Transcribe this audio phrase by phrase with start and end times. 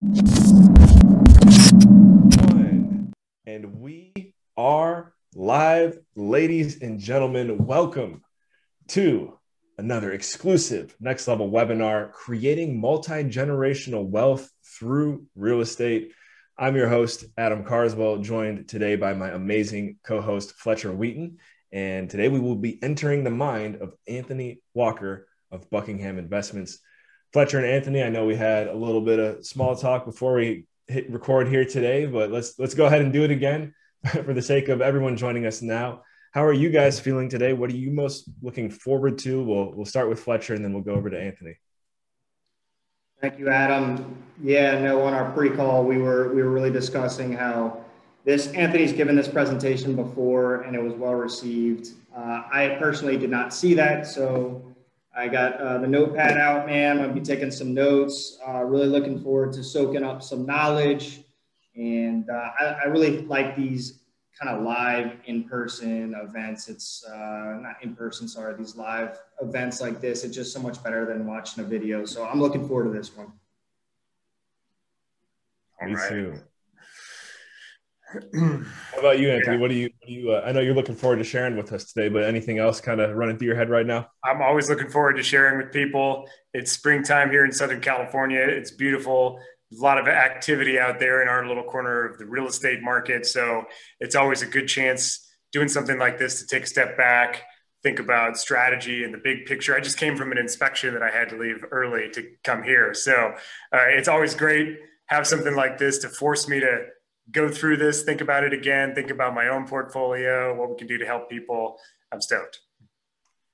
[0.00, 0.22] One.
[3.44, 7.66] And we are live, ladies and gentlemen.
[7.66, 8.22] Welcome
[8.88, 9.36] to
[9.76, 16.12] another exclusive next level webinar creating multi generational wealth through real estate.
[16.56, 21.38] I'm your host, Adam Carswell, joined today by my amazing co host, Fletcher Wheaton.
[21.72, 26.78] And today we will be entering the mind of Anthony Walker of Buckingham Investments.
[27.32, 30.66] Fletcher and Anthony, I know we had a little bit of small talk before we
[30.86, 33.74] hit record here today, but let's let's go ahead and do it again
[34.24, 36.02] for the sake of everyone joining us now.
[36.32, 37.52] How are you guys feeling today?
[37.52, 39.42] What are you most looking forward to?
[39.42, 41.56] We'll we'll start with Fletcher and then we'll go over to Anthony.
[43.20, 44.16] Thank you, Adam.
[44.42, 47.84] Yeah, no, on our pre-call, we were we were really discussing how
[48.24, 51.90] this Anthony's given this presentation before and it was well received.
[52.16, 54.62] Uh, I personally did not see that, so
[55.18, 57.00] I got uh, the notepad out, man.
[57.00, 58.38] I'll be taking some notes.
[58.46, 61.22] Uh, really looking forward to soaking up some knowledge,
[61.74, 63.98] and uh, I, I really like these
[64.40, 66.68] kind of live in-person events.
[66.68, 70.22] It's uh, not in-person, sorry, these live events like this.
[70.22, 72.04] It's just so much better than watching a video.
[72.04, 73.32] So I'm looking forward to this one.
[75.82, 76.08] Me right.
[76.08, 76.40] too.
[78.12, 79.56] How about you, Anthony?
[79.56, 79.60] Yeah.
[79.60, 79.90] What do you?
[79.98, 80.32] What do you?
[80.32, 83.00] Uh, I know you're looking forward to sharing with us today, but anything else kind
[83.00, 84.08] of running through your head right now?
[84.24, 86.28] I'm always looking forward to sharing with people.
[86.54, 88.40] It's springtime here in Southern California.
[88.40, 89.38] It's beautiful
[89.70, 93.26] a lot of activity out there in our little corner of the real estate market.
[93.26, 93.64] So
[94.00, 97.42] it's always a good chance doing something like this to take a step back,
[97.82, 99.76] think about strategy and the big picture.
[99.76, 102.94] I just came from an inspection that I had to leave early to come here.
[102.94, 103.34] So
[103.72, 104.78] uh, it's always great
[105.08, 106.86] have something like this to force me to
[107.30, 110.86] go through this, think about it again, think about my own portfolio, what we can
[110.86, 111.78] do to help people.
[112.12, 112.60] I'm stoked.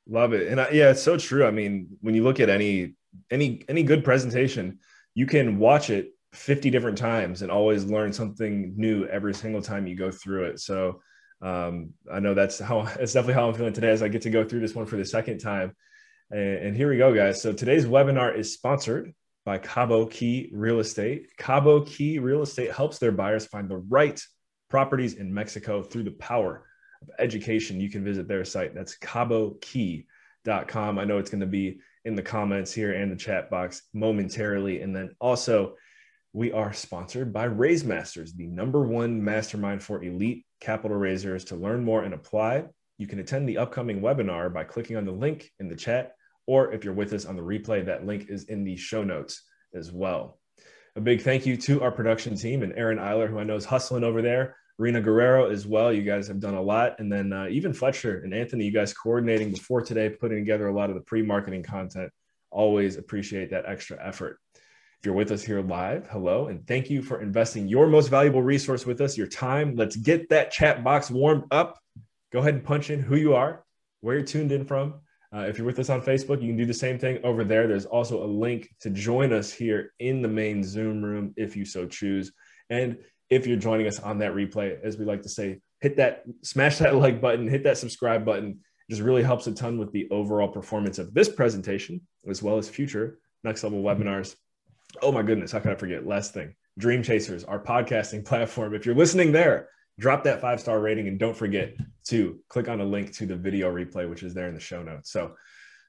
[0.09, 0.49] Love it.
[0.49, 1.47] And I, yeah, it's so true.
[1.47, 2.95] I mean, when you look at any
[3.31, 4.81] any any good presentation,
[5.15, 9.87] you can watch it 50 different times and always learn something new every single time
[9.87, 10.61] you go through it.
[10.61, 11.01] So
[11.41, 14.31] um, I know that's how it's definitely how I'm feeling today as I get to
[14.31, 15.75] go through this one for the second time.
[16.31, 17.41] And, and here we go, guys.
[17.41, 21.37] So today's webinar is sponsored by Cabo Key Real Estate.
[21.37, 24.21] Cabo Key Real Estate helps their buyers find the right
[24.71, 26.67] properties in Mexico through the power
[27.03, 27.81] of education.
[27.81, 28.75] You can visit their site.
[28.75, 30.99] That's cabokey.com.
[30.99, 34.83] I know it's going to be in the comments here and the chat box momentarily.
[34.83, 35.75] And then also,
[36.33, 41.45] we are sponsored by Raise Masters, the number one mastermind for elite capital raisers.
[41.47, 42.65] To learn more and apply,
[42.99, 46.17] you can attend the upcoming webinar by clicking on the link in the chat,
[46.47, 49.43] or if you're with us on the replay, that link is in the show notes
[49.75, 50.39] as well.
[50.97, 53.65] A big thank you to our production team and Aaron Eiler, who I know is
[53.65, 54.57] hustling over there.
[54.79, 55.93] Rena Guerrero as well.
[55.93, 56.99] You guys have done a lot.
[56.99, 60.75] And then uh, even Fletcher and Anthony, you guys coordinating before today, putting together a
[60.75, 62.11] lot of the pre marketing content.
[62.51, 64.39] Always appreciate that extra effort.
[64.55, 68.43] If you're with us here live, hello, and thank you for investing your most valuable
[68.43, 69.77] resource with us, your time.
[69.77, 71.79] Let's get that chat box warmed up.
[72.33, 73.65] Go ahead and punch in who you are,
[74.01, 75.01] where you're tuned in from.
[75.35, 77.67] Uh, if you're with us on Facebook, you can do the same thing over there.
[77.67, 81.65] There's also a link to join us here in the main Zoom room if you
[81.65, 82.33] so choose.
[82.71, 82.99] And
[83.31, 86.79] if you're joining us on that replay, as we like to say, hit that, smash
[86.79, 88.61] that like button, hit that subscribe button.
[88.89, 92.59] It just really helps a ton with the overall performance of this presentation, as well
[92.59, 94.37] as future next level webinars.
[95.03, 96.07] Oh my goodness, how could I forget?
[96.07, 98.75] Last thing Dream Chasers, our podcasting platform.
[98.75, 99.69] If you're listening there,
[99.99, 101.75] drop that five star rating and don't forget
[102.09, 104.83] to click on a link to the video replay, which is there in the show
[104.83, 105.11] notes.
[105.11, 105.35] So,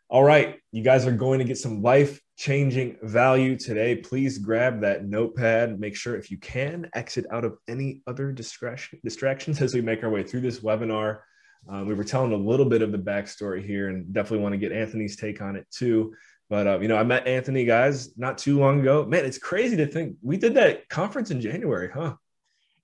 [0.08, 3.96] all right, you guys are going to get some life changing value today.
[3.96, 5.80] Please grab that notepad.
[5.80, 10.04] Make sure, if you can, exit out of any other distraction, distractions as we make
[10.04, 11.22] our way through this webinar.
[11.68, 14.60] Um, we were telling a little bit of the backstory here and definitely want to
[14.60, 16.14] get Anthony's take on it too.
[16.48, 19.04] But, uh, you know, I met Anthony, guys, not too long ago.
[19.06, 22.14] Man, it's crazy to think we did that conference in January, huh?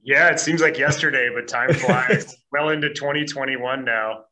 [0.04, 2.36] Yeah, it seems like yesterday, but time flies.
[2.52, 4.26] well into 2021 now.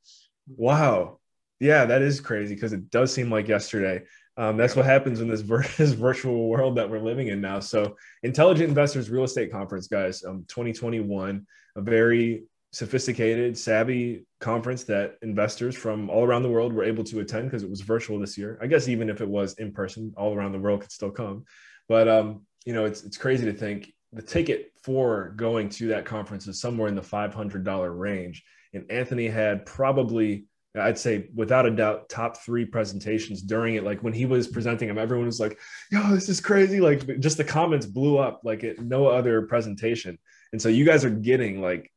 [0.48, 1.20] Wow.
[1.60, 4.04] Yeah, that is crazy because it does seem like yesterday.
[4.38, 7.60] Um, that's what happens in this, vir- this, virtual world that we're living in now.
[7.60, 11.46] So, Intelligent Investors Real Estate Conference, guys, um, 2021,
[11.76, 17.20] a very sophisticated, savvy conference that investors from all around the world were able to
[17.20, 18.58] attend because it was virtual this year.
[18.62, 21.46] I guess even if it was in person, all around the world could still come.
[21.88, 26.06] But um, you know, it's it's crazy to think the ticket for going to that
[26.06, 28.44] conference is somewhere in the $500 range.
[28.74, 30.46] And Anthony had probably
[30.78, 33.84] I'd say without a doubt top three presentations during it.
[33.84, 35.58] Like when he was presenting them, everyone was like,
[35.92, 40.20] "Yo, this is crazy!" Like just the comments blew up like it no other presentation.
[40.52, 41.92] And so you guys are getting like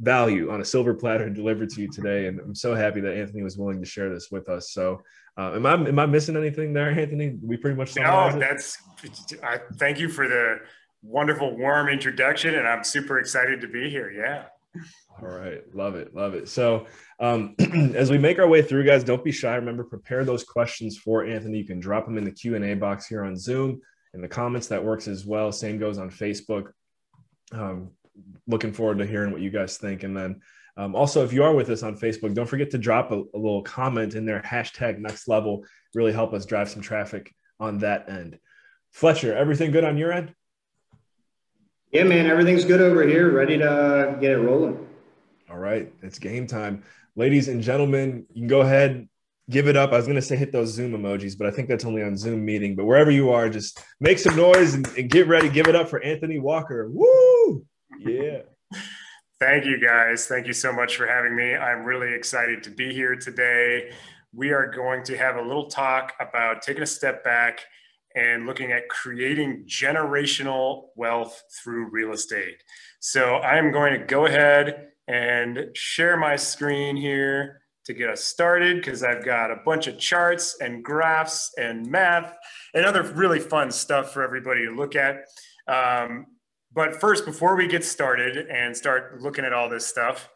[0.00, 2.26] value on a silver platter delivered to you today.
[2.26, 4.72] And I'm so happy that Anthony was willing to share this with us.
[4.72, 5.02] So,
[5.38, 7.38] uh, am I am I missing anything there, Anthony?
[7.40, 8.36] We pretty much no.
[8.36, 8.78] That's
[9.44, 10.58] I thank you for the
[11.04, 14.10] wonderful warm introduction, and I'm super excited to be here.
[14.10, 14.44] Yeah.
[15.22, 16.48] All right, love it, love it.
[16.48, 16.86] So,
[17.20, 17.54] um,
[17.94, 19.54] as we make our way through, guys, don't be shy.
[19.54, 21.58] Remember, prepare those questions for Anthony.
[21.58, 23.80] You can drop them in the Q and A box here on Zoom
[24.14, 24.66] in the comments.
[24.68, 25.52] That works as well.
[25.52, 26.72] Same goes on Facebook.
[27.52, 27.90] Um,
[28.46, 30.02] looking forward to hearing what you guys think.
[30.02, 30.40] And then
[30.76, 33.38] um, also, if you are with us on Facebook, don't forget to drop a, a,
[33.38, 35.64] little comment in there, hashtag next level,
[35.94, 38.38] really help us drive some traffic on that end.
[38.90, 40.34] Fletcher, everything good on your end?
[41.94, 44.84] Yeah, man, everything's good over here, ready to get it rolling.
[45.48, 46.82] All right, it's game time.
[47.14, 49.08] Ladies and gentlemen, you can go ahead,
[49.48, 49.92] give it up.
[49.92, 52.16] I was going to say hit those Zoom emojis, but I think that's only on
[52.16, 52.74] Zoom meeting.
[52.74, 55.48] But wherever you are, just make some noise and, and get ready.
[55.48, 56.90] Give it up for Anthony Walker.
[56.90, 57.64] Woo!
[58.00, 58.40] Yeah.
[59.38, 60.26] Thank you guys.
[60.26, 61.54] Thank you so much for having me.
[61.54, 63.92] I'm really excited to be here today.
[64.32, 67.60] We are going to have a little talk about taking a step back
[68.14, 72.62] and looking at creating generational wealth through real estate.
[73.00, 78.76] So I'm going to go ahead and share my screen here to get us started
[78.76, 82.34] because I've got a bunch of charts and graphs and math
[82.72, 85.24] and other really fun stuff for everybody to look at.
[85.68, 86.26] Um,
[86.72, 90.28] but first, before we get started and start looking at all this stuff,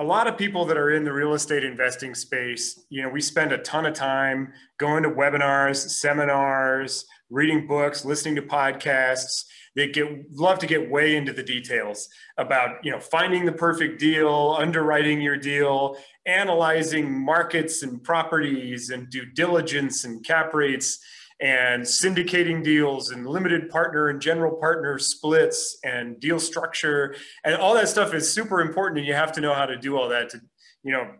[0.00, 3.20] a lot of people that are in the real estate investing space, you know, we
[3.20, 9.44] spend a ton of time going to webinars, seminars, reading books, listening to podcasts.
[9.76, 12.08] They get love to get way into the details
[12.38, 19.10] about, you know, finding the perfect deal, underwriting your deal, analyzing markets and properties and
[19.10, 20.98] due diligence and cap rates
[21.40, 27.14] and syndicating deals and limited partner and general partner splits and deal structure.
[27.44, 29.96] And all that stuff is super important and you have to know how to do
[29.96, 30.40] all that to
[30.82, 31.10] you know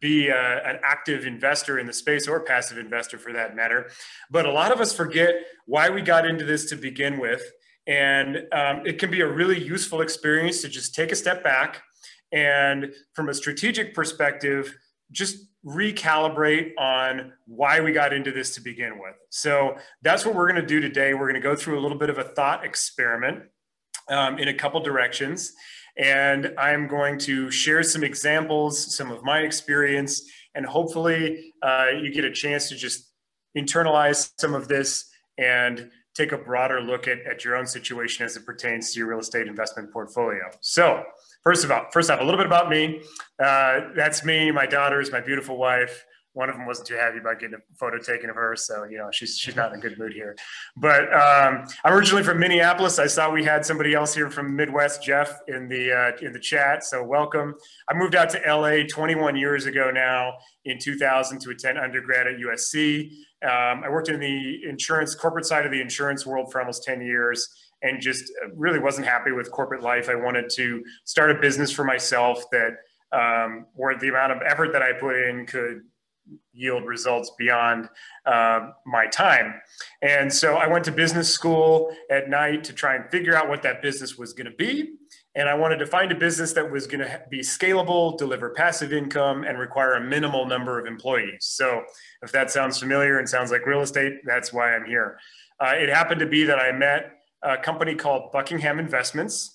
[0.00, 3.90] be a, an active investor in the space or passive investor for that matter.
[4.30, 5.34] But a lot of us forget
[5.66, 7.42] why we got into this to begin with.
[7.86, 11.82] And um, it can be a really useful experience to just take a step back
[12.32, 14.74] and from a strategic perspective
[15.14, 19.14] just recalibrate on why we got into this to begin with.
[19.30, 21.14] So that's what we're going to do today.
[21.14, 23.44] We're going to go through a little bit of a thought experiment
[24.10, 25.52] um, in a couple directions.
[25.96, 30.22] And I'm going to share some examples, some of my experience,
[30.54, 33.12] and hopefully uh, you get a chance to just
[33.56, 35.08] internalize some of this
[35.38, 39.08] and take a broader look at, at your own situation as it pertains to your
[39.08, 40.42] real estate investment portfolio.
[40.60, 41.04] So
[41.44, 43.02] First of all, first off, a little bit about me.
[43.38, 46.06] Uh, that's me, my daughters, my beautiful wife.
[46.34, 48.98] One of them wasn't too happy about getting a photo taken of her, so you
[48.98, 50.36] know she's she's not in a good mood here.
[50.76, 52.98] But um, I'm originally from Minneapolis.
[52.98, 56.40] I saw we had somebody else here from Midwest, Jeff, in the uh, in the
[56.40, 56.84] chat.
[56.84, 57.54] So welcome.
[57.88, 60.34] I moved out to LA 21 years ago now
[60.64, 63.10] in 2000 to attend undergrad at USC.
[63.44, 67.00] Um, I worked in the insurance corporate side of the insurance world for almost 10
[67.00, 67.48] years
[67.82, 70.08] and just really wasn't happy with corporate life.
[70.08, 72.72] I wanted to start a business for myself that
[73.12, 75.82] um, where the amount of effort that I put in could
[76.54, 77.88] yield results beyond
[78.26, 79.54] uh, my time.
[80.02, 83.62] And so I went to business school at night to try and figure out what
[83.62, 84.94] that business was going to be.
[85.36, 88.92] And I wanted to find a business that was going to be scalable, deliver passive
[88.92, 91.38] income, and require a minimal number of employees.
[91.40, 91.82] So
[92.22, 95.18] if that sounds familiar and sounds like real estate, that's why I'm here.
[95.58, 99.53] Uh, it happened to be that I met a company called Buckingham Investments,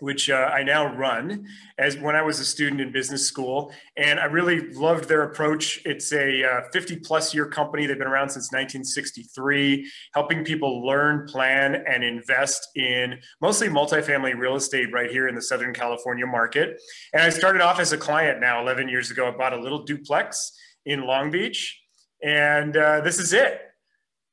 [0.00, 1.46] which uh, I now run
[1.78, 3.72] as when I was a student in business school.
[3.96, 5.80] And I really loved their approach.
[5.84, 7.86] It's a uh, 50 plus year company.
[7.86, 14.56] They've been around since 1963, helping people learn, plan, and invest in mostly multifamily real
[14.56, 16.80] estate right here in the Southern California market.
[17.12, 19.28] And I started off as a client now 11 years ago.
[19.28, 20.52] I bought a little duplex
[20.84, 21.80] in Long Beach.
[22.22, 23.60] And uh, this is it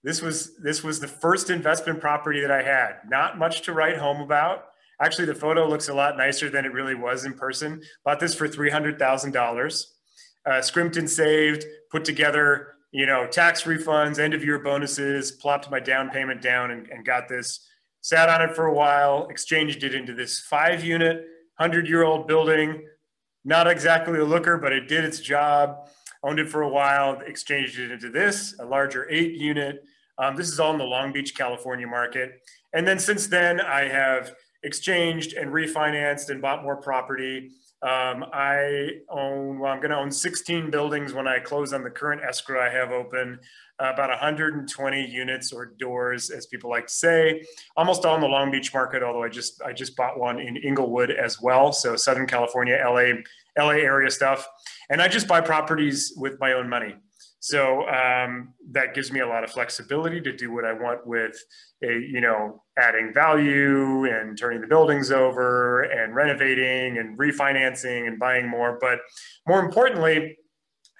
[0.03, 2.99] this was this was the first investment property that I had.
[3.09, 4.65] Not much to write home about.
[5.03, 7.81] Actually, the photo looks a lot nicer than it really was in person.
[8.05, 9.95] Bought this for three hundred thousand dollars.
[10.45, 15.69] Uh, scrimped and saved, put together, you know, tax refunds, end of year bonuses, plopped
[15.69, 17.67] my down payment down, and, and got this.
[17.99, 21.25] Sat on it for a while, exchanged it into this five unit,
[21.59, 22.87] hundred year old building.
[23.43, 25.89] Not exactly a looker, but it did its job.
[26.23, 29.83] Owned it for a while, exchanged it into this, a larger eight unit
[30.17, 32.41] um, this is all in the Long Beach, California market.
[32.73, 34.33] And then since then, I have
[34.63, 37.51] exchanged and refinanced and bought more property.
[37.81, 41.89] Um, I own, well, I'm going to own 16 buildings when I close on the
[41.89, 43.39] current escrow I have open,
[43.77, 47.43] uh, about 120 units or doors, as people like to say,
[47.75, 49.03] almost all in the Long Beach market.
[49.03, 53.21] Although I just I just bought one in Inglewood as well, so Southern California, LA,
[53.61, 54.47] LA area stuff,
[54.89, 56.95] and I just buy properties with my own money.
[57.43, 61.35] So um, that gives me a lot of flexibility to do what I want with
[61.83, 68.17] a, you know, adding value and turning the buildings over and renovating and refinancing and
[68.17, 68.77] buying more.
[68.79, 68.99] But
[69.45, 70.37] more importantly,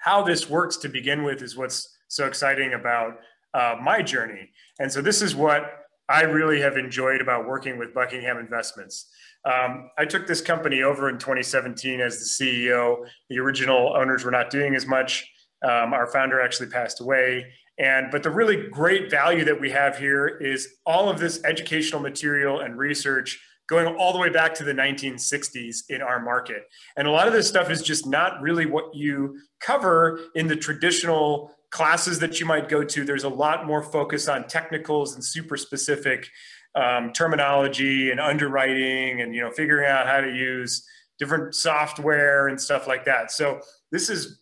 [0.02, 3.14] how this works to begin with is what's so exciting about
[3.54, 4.50] uh, my journey.
[4.78, 5.62] And so this is what
[6.10, 9.08] I really have enjoyed about working with Buckingham Investments.
[9.46, 12.98] Um, I took this company over in 2017 as the CEO.
[13.30, 15.26] The original owners were not doing as much.
[15.64, 17.46] Um, our founder actually passed away.
[17.78, 22.00] And but the really great value that we have here is all of this educational
[22.00, 26.64] material and research going all the way back to the 1960s in our market.
[26.96, 30.56] And a lot of this stuff is just not really what you cover in the
[30.56, 33.04] traditional classes that you might go to.
[33.04, 36.28] There's a lot more focus on technicals and super specific
[36.74, 40.86] um, terminology and underwriting and you know figuring out how to use
[41.18, 43.30] different software and stuff like that.
[43.30, 43.60] So
[43.92, 44.40] this is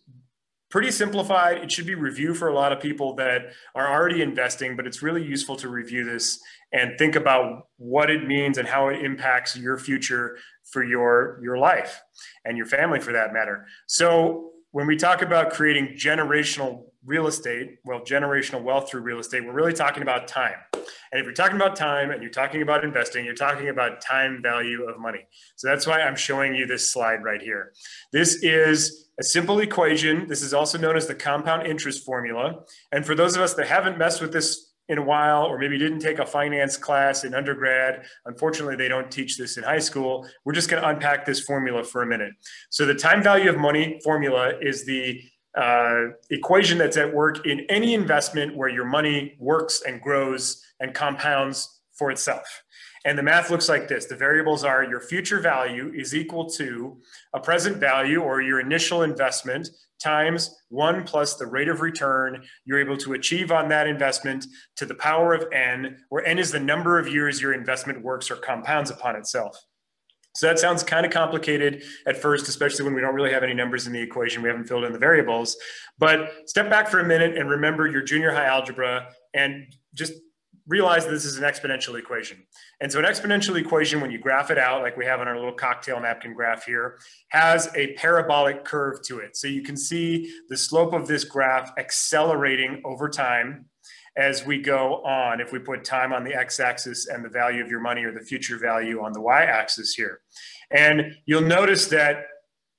[0.73, 1.57] pretty simplified.
[1.57, 5.03] It should be review for a lot of people that are already investing, but it's
[5.03, 6.39] really useful to review this
[6.71, 11.59] and think about what it means and how it impacts your future for your your
[11.59, 12.01] life
[12.43, 13.67] and your family for that matter.
[13.85, 19.45] So when we talk about creating generational real estate, well, generational wealth through real estate,
[19.45, 20.55] we're really talking about time.
[21.11, 24.41] And if you're talking about time and you're talking about investing, you're talking about time
[24.41, 25.27] value of money.
[25.55, 27.73] So that's why I'm showing you this slide right here.
[28.11, 30.27] This is a simple equation.
[30.27, 32.61] This is also known as the compound interest formula.
[32.91, 35.77] And for those of us that haven't messed with this in a while, or maybe
[35.77, 40.27] didn't take a finance class in undergrad, unfortunately, they don't teach this in high school.
[40.43, 42.33] We're just going to unpack this formula for a minute.
[42.69, 45.21] So, the time value of money formula is the
[45.55, 50.93] uh, equation that's at work in any investment where your money works and grows and
[50.93, 52.63] compounds for itself.
[53.05, 54.05] And the math looks like this.
[54.05, 56.97] The variables are your future value is equal to
[57.33, 59.69] a present value or your initial investment
[60.01, 64.85] times one plus the rate of return you're able to achieve on that investment to
[64.85, 68.35] the power of n, where n is the number of years your investment works or
[68.35, 69.57] compounds upon itself.
[70.35, 73.53] So that sounds kind of complicated at first, especially when we don't really have any
[73.53, 74.41] numbers in the equation.
[74.41, 75.55] We haven't filled in the variables.
[75.99, 80.13] But step back for a minute and remember your junior high algebra and just
[80.67, 82.37] realize this is an exponential equation.
[82.79, 85.35] And so an exponential equation, when you graph it out, like we have on our
[85.35, 86.97] little cocktail napkin graph here,
[87.29, 89.35] has a parabolic curve to it.
[89.35, 93.65] So you can see the slope of this graph accelerating over time
[94.15, 97.69] as we go on, if we put time on the x-axis and the value of
[97.69, 100.19] your money or the future value on the y-axis here.
[100.71, 102.27] And you'll notice that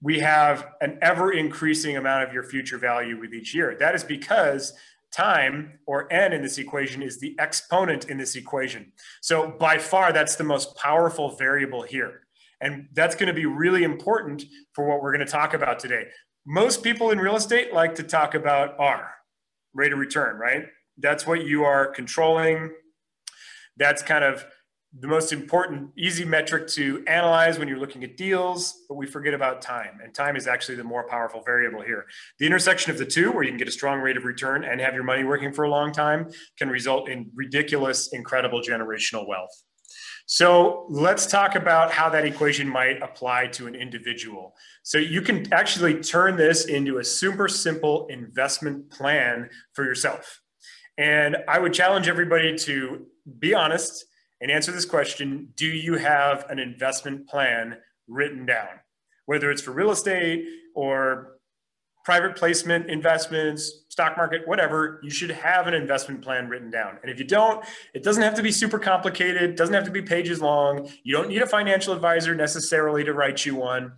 [0.01, 3.77] we have an ever increasing amount of your future value with each year.
[3.79, 4.73] That is because
[5.15, 8.93] time or n in this equation is the exponent in this equation.
[9.23, 12.23] So by far, that's the most powerful variable here.
[12.61, 14.43] And that's going to be really important
[14.73, 16.05] for what we're going to talk about today.
[16.47, 19.11] Most people in real estate like to talk about R,
[19.75, 20.65] rate of return, right?
[20.99, 22.73] That's what you are controlling.
[23.77, 24.45] That's kind of
[25.01, 29.35] the most important easy metric to analyze when you're looking at deals, but we forget
[29.35, 29.99] about time.
[30.03, 32.07] And time is actually the more powerful variable here.
[32.39, 34.81] The intersection of the two, where you can get a strong rate of return and
[34.81, 39.51] have your money working for a long time, can result in ridiculous, incredible generational wealth.
[40.27, 44.55] So let's talk about how that equation might apply to an individual.
[44.83, 50.41] So you can actually turn this into a super simple investment plan for yourself.
[50.97, 53.07] And I would challenge everybody to
[53.39, 54.07] be honest
[54.45, 58.69] and answer this question Do you have an investment plan written down?
[59.25, 61.39] Whether it's for real estate or
[62.05, 66.99] private placement investments, stock market, whatever, you should have an investment plan written down.
[67.01, 70.03] And if you don't, it doesn't have to be super complicated, doesn't have to be
[70.03, 70.91] pages long.
[71.05, 73.93] You don't need a financial advisor necessarily to write you one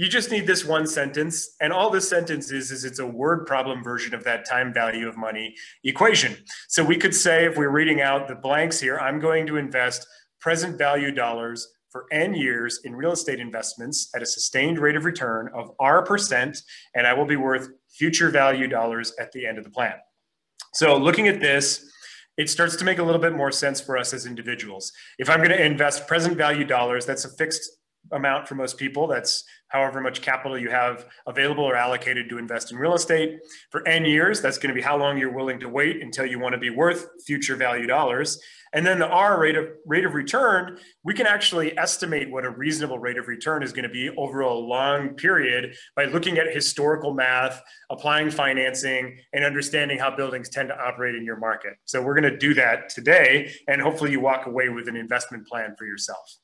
[0.00, 3.44] you just need this one sentence and all this sentence is is it's a word
[3.44, 5.54] problem version of that time value of money
[5.84, 6.34] equation.
[6.68, 10.06] So we could say if we're reading out the blanks here i'm going to invest
[10.40, 15.04] present value dollars for n years in real estate investments at a sustained rate of
[15.04, 16.62] return of r percent
[16.94, 19.96] and i will be worth future value dollars at the end of the plan.
[20.72, 21.86] So looking at this
[22.38, 24.92] it starts to make a little bit more sense for us as individuals.
[25.18, 27.79] If i'm going to invest present value dollars that's a fixed
[28.12, 29.06] amount for most people.
[29.06, 33.38] That's however much capital you have available or allocated to invest in real estate.
[33.70, 36.38] For N years, that's going to be how long you're willing to wait until you
[36.38, 38.40] want to be worth future value dollars.
[38.72, 42.50] And then the R rate of rate of return, we can actually estimate what a
[42.50, 46.52] reasonable rate of return is going to be over a long period by looking at
[46.54, 51.74] historical math, applying financing, and understanding how buildings tend to operate in your market.
[51.84, 55.48] So we're going to do that today, and hopefully you walk away with an investment
[55.48, 56.39] plan for yourself.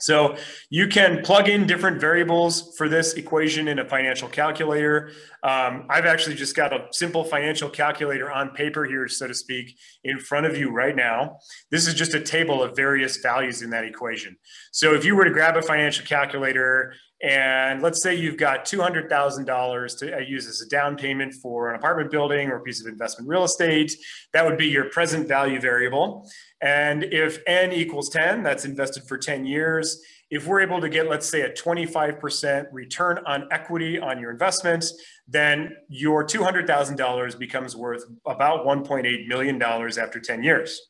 [0.00, 0.36] So
[0.70, 5.10] you can plug in different variables for this equation in a financial calculator.
[5.42, 9.76] Um, I've actually just got a simple financial calculator on paper here, so to speak,
[10.04, 11.38] in front of you right now.
[11.70, 14.36] This is just a table of various values in that equation.
[14.72, 19.98] So if you were to grab a financial calculator and let's say you've got $200,000
[19.98, 22.90] to uh, use as a down payment for an apartment building or a piece of
[22.90, 23.92] investment real estate.
[24.32, 26.30] That would be your present value variable.
[26.62, 30.02] And if N equals 10, that's invested for 10 years.
[30.30, 34.84] If we're able to get, let's say, a 25% return on equity on your investment,
[35.26, 40.80] then your $200,000 becomes worth about $1.8 million after 10 years.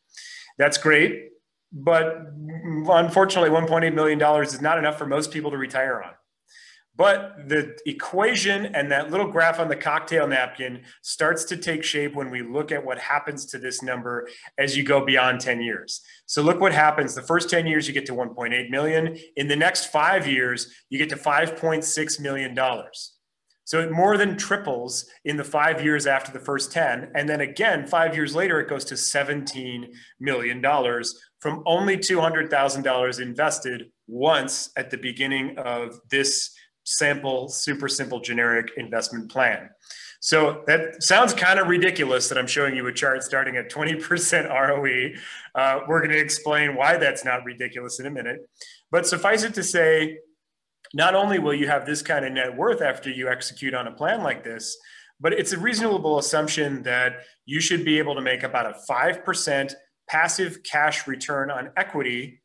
[0.58, 1.28] That's great.
[1.72, 2.16] But
[2.88, 6.12] unfortunately, $1.8 million is not enough for most people to retire on.
[7.00, 12.14] But the equation and that little graph on the cocktail napkin starts to take shape
[12.14, 14.28] when we look at what happens to this number
[14.58, 16.02] as you go beyond 10 years.
[16.26, 17.14] So look what happens.
[17.14, 19.16] The first 10 years, you get to 1.8 million.
[19.36, 22.54] In the next five years, you get to $5.6 million.
[23.64, 27.12] So it more than triples in the five years after the first 10.
[27.14, 29.86] And then again, five years later, it goes to $17
[30.20, 30.62] million
[31.38, 39.30] from only $200,000 invested once at the beginning of this sample, super simple generic investment
[39.30, 39.70] plan.
[40.20, 44.50] So that sounds kind of ridiculous that I'm showing you a chart starting at 20%
[44.50, 45.14] ROE.
[45.54, 48.48] Uh, we're going to explain why that's not ridiculous in a minute.
[48.90, 50.18] But suffice it to say,
[50.92, 53.92] not only will you have this kind of net worth after you execute on a
[53.92, 54.76] plan like this,
[55.20, 59.74] but it's a reasonable assumption that you should be able to make about a 5%
[60.08, 62.39] passive cash return on equity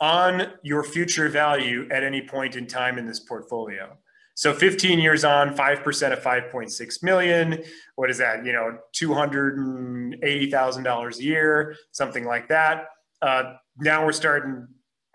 [0.00, 3.96] on your future value at any point in time in this portfolio.
[4.36, 7.62] So 15 years on, 5% of 5.6 million.
[7.94, 8.44] What is that?
[8.44, 12.86] You know, $280,000 a year, something like that.
[13.22, 14.66] Uh, now we're starting,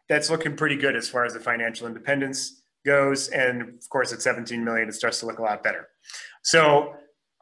[0.07, 3.27] that's looking pretty good as far as the financial independence goes.
[3.27, 5.89] And of course, at 17 million, it starts to look a lot better.
[6.41, 6.93] So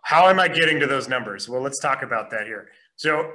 [0.01, 1.48] how am I getting to those numbers?
[1.48, 2.70] Well, let's talk about that here.
[2.96, 3.34] So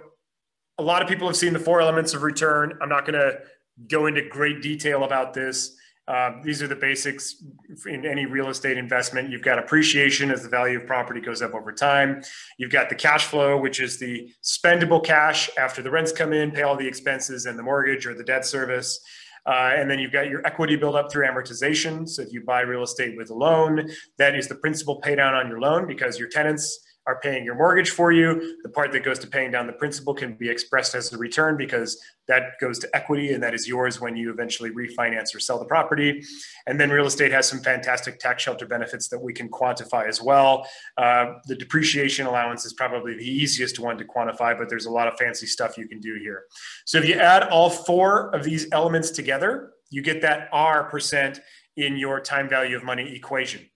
[0.78, 2.76] a lot of people have seen the four elements of return.
[2.82, 3.38] I'm not going to
[3.88, 5.76] go into great detail about this.
[6.08, 7.44] Uh, these are the basics
[7.86, 9.30] in any real estate investment.
[9.30, 12.22] You've got appreciation as the value of property goes up over time.
[12.58, 16.50] You've got the cash flow, which is the spendable cash after the rents come in,
[16.50, 19.00] pay all the expenses and the mortgage or the debt service.
[19.46, 22.08] Uh, and then you've got your equity build up through amortization.
[22.08, 25.34] So if you buy real estate with a loan, that is the principal pay down
[25.34, 28.58] on your loan because your tenants are paying your mortgage for you.
[28.62, 31.56] The part that goes to paying down the principal can be expressed as a return
[31.56, 35.58] because that goes to equity and that is yours when you eventually refinance or sell
[35.58, 36.22] the property.
[36.66, 40.22] And then real estate has some fantastic tax shelter benefits that we can quantify as
[40.22, 40.66] well.
[40.96, 45.08] Uh, the depreciation allowance is probably the easiest one to quantify, but there's a lot
[45.08, 46.44] of fancy stuff you can do here.
[46.86, 51.40] So if you add all four of these elements together, you get that R percent
[51.76, 53.68] in your time value of money equation.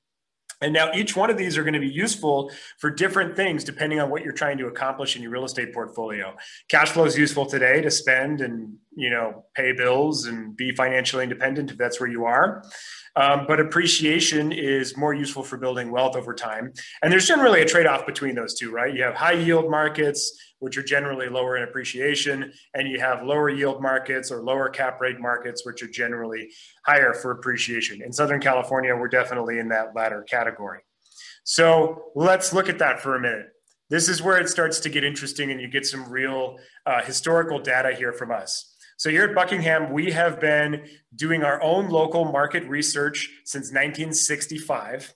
[0.60, 4.00] And now each one of these are going to be useful for different things depending
[4.00, 6.34] on what you're trying to accomplish in your real estate portfolio.
[6.68, 11.22] Cash flow is useful today to spend and you know pay bills and be financially
[11.24, 12.62] independent if that's where you are.
[13.16, 16.72] Um, but appreciation is more useful for building wealth over time.
[17.02, 18.94] And there's generally a trade-off between those two, right?
[18.94, 23.50] You have high yield markets which are generally lower in appreciation, and you have lower
[23.50, 26.50] yield markets or lower cap rate markets, which are generally
[26.84, 28.02] higher for appreciation.
[28.02, 30.80] In Southern California, we're definitely in that latter category.
[31.44, 33.46] So let's look at that for a minute.
[33.88, 37.60] This is where it starts to get interesting, and you get some real uh, historical
[37.60, 38.74] data here from us.
[38.98, 45.14] So here at Buckingham, we have been doing our own local market research since 1965.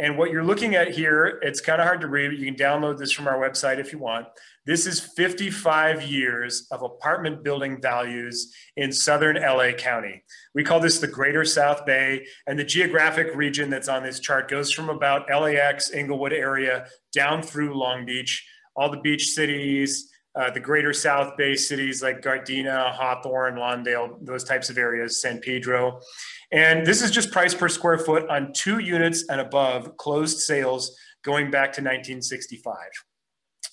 [0.00, 2.54] And what you're looking at here, it's kind of hard to read, but you can
[2.54, 4.26] download this from our website if you want.
[4.64, 10.24] This is 55 years of apartment building values in southern LA County.
[10.54, 14.48] We call this the Greater South Bay, and the geographic region that's on this chart
[14.48, 20.50] goes from about LAX, Inglewood area, down through Long Beach, all the beach cities, uh,
[20.50, 26.00] the Greater South Bay cities like Gardena, Hawthorne, Lawndale, those types of areas, San Pedro.
[26.52, 30.96] And this is just price per square foot on two units and above closed sales
[31.24, 32.74] going back to 1965.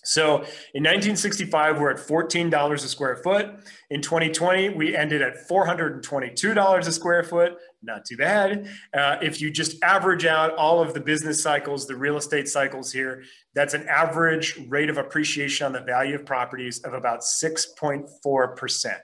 [0.08, 0.36] So
[0.74, 3.48] in 1965, we're at $14 a square foot.
[3.90, 7.58] In 2020, we ended at $422 a square foot.
[7.84, 8.70] Not too bad.
[8.94, 12.94] Uh, if you just average out all of the business cycles, the real estate cycles
[12.94, 18.96] here, that's an average rate of appreciation on the value of properties of about 6.4%.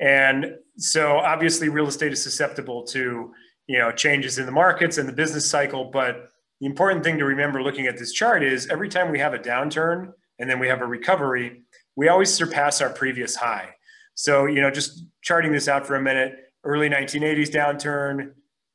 [0.00, 3.32] And so obviously real estate is susceptible to,
[3.68, 7.24] you know, changes in the markets and the business cycle, but the important thing to
[7.24, 10.68] remember looking at this chart is every time we have a downturn and then we
[10.68, 11.62] have a recovery,
[11.96, 13.70] we always surpass our previous high.
[14.14, 18.32] So, you know, just charting this out for a minute, early 1980s downturn,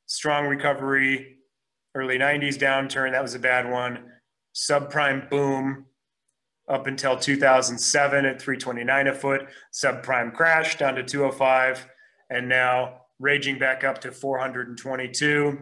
[0.08, 1.38] strong recovery,
[1.94, 4.10] early 90s downturn, that was a bad one.
[4.56, 5.86] Subprime boom
[6.68, 11.88] up until 2007 at 329 a foot, subprime crash down to 205,
[12.32, 15.60] and now raging back up to 422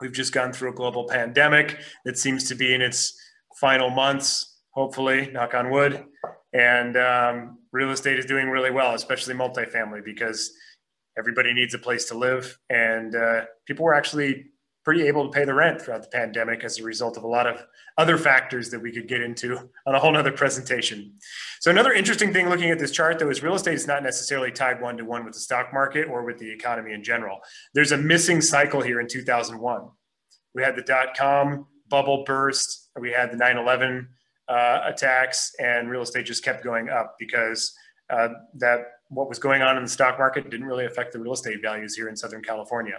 [0.00, 3.18] We've just gone through a global pandemic that seems to be in its
[3.60, 6.04] final months, hopefully, knock on wood.
[6.52, 10.52] And um, real estate is doing really well, especially multifamily, because
[11.18, 12.58] everybody needs a place to live.
[12.70, 14.46] And uh, people were actually
[14.88, 17.46] pretty able to pay the rent throughout the pandemic as a result of a lot
[17.46, 17.62] of
[17.98, 21.12] other factors that we could get into on a whole nother presentation.
[21.60, 24.50] So another interesting thing looking at this chart though is real estate is not necessarily
[24.50, 27.40] tied one to one with the stock market or with the economy in general.
[27.74, 29.90] There's a missing cycle here in 2001.
[30.54, 34.06] We had the dot-com bubble burst, we had the 9-11
[34.48, 37.76] uh, attacks and real estate just kept going up because
[38.08, 41.34] uh, that what was going on in the stock market didn't really affect the real
[41.34, 42.94] estate values here in Southern California.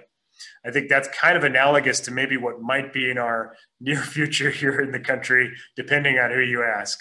[0.65, 4.49] I think that's kind of analogous to maybe what might be in our near future
[4.49, 6.99] here in the country, depending on who you ask.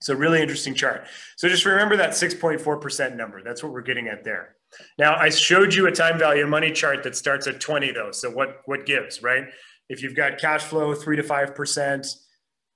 [0.00, 1.06] So really interesting chart.
[1.36, 3.42] So just remember that 6.4% number.
[3.42, 4.56] That's what we're getting at there.
[4.98, 8.10] Now I showed you a time value of money chart that starts at 20 though.
[8.10, 9.44] So what, what gives, right?
[9.88, 12.16] If you've got cash flow, three to 5%,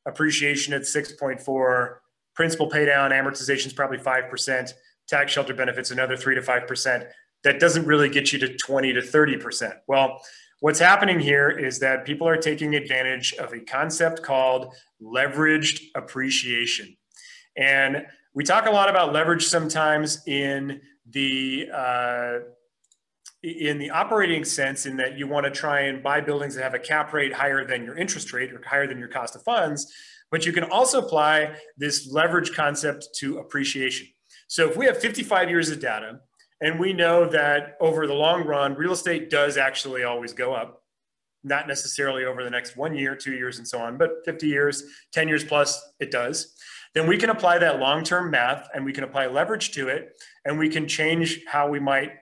[0.06, 1.96] appreciation at 6.4,
[2.34, 4.72] principal pay down, amortization is probably 5%,
[5.08, 7.10] tax shelter benefits, another three to 5%
[7.46, 9.72] that doesn't really get you to 20 to 30%.
[9.86, 10.20] Well,
[10.58, 16.96] what's happening here is that people are taking advantage of a concept called leveraged appreciation.
[17.56, 18.04] And
[18.34, 22.38] we talk a lot about leverage sometimes in the uh,
[23.44, 26.74] in the operating sense in that you want to try and buy buildings that have
[26.74, 29.92] a cap rate higher than your interest rate or higher than your cost of funds
[30.32, 34.08] but you can also apply this leverage concept to appreciation
[34.48, 36.18] so if we have 55 years of data
[36.60, 40.82] and we know that over the long run, real estate does actually always go up,
[41.44, 44.82] not necessarily over the next one year, two years, and so on, but 50 years,
[45.12, 46.54] 10 years plus, it does.
[46.94, 50.18] Then we can apply that long term math and we can apply leverage to it
[50.46, 52.12] and we can change how we might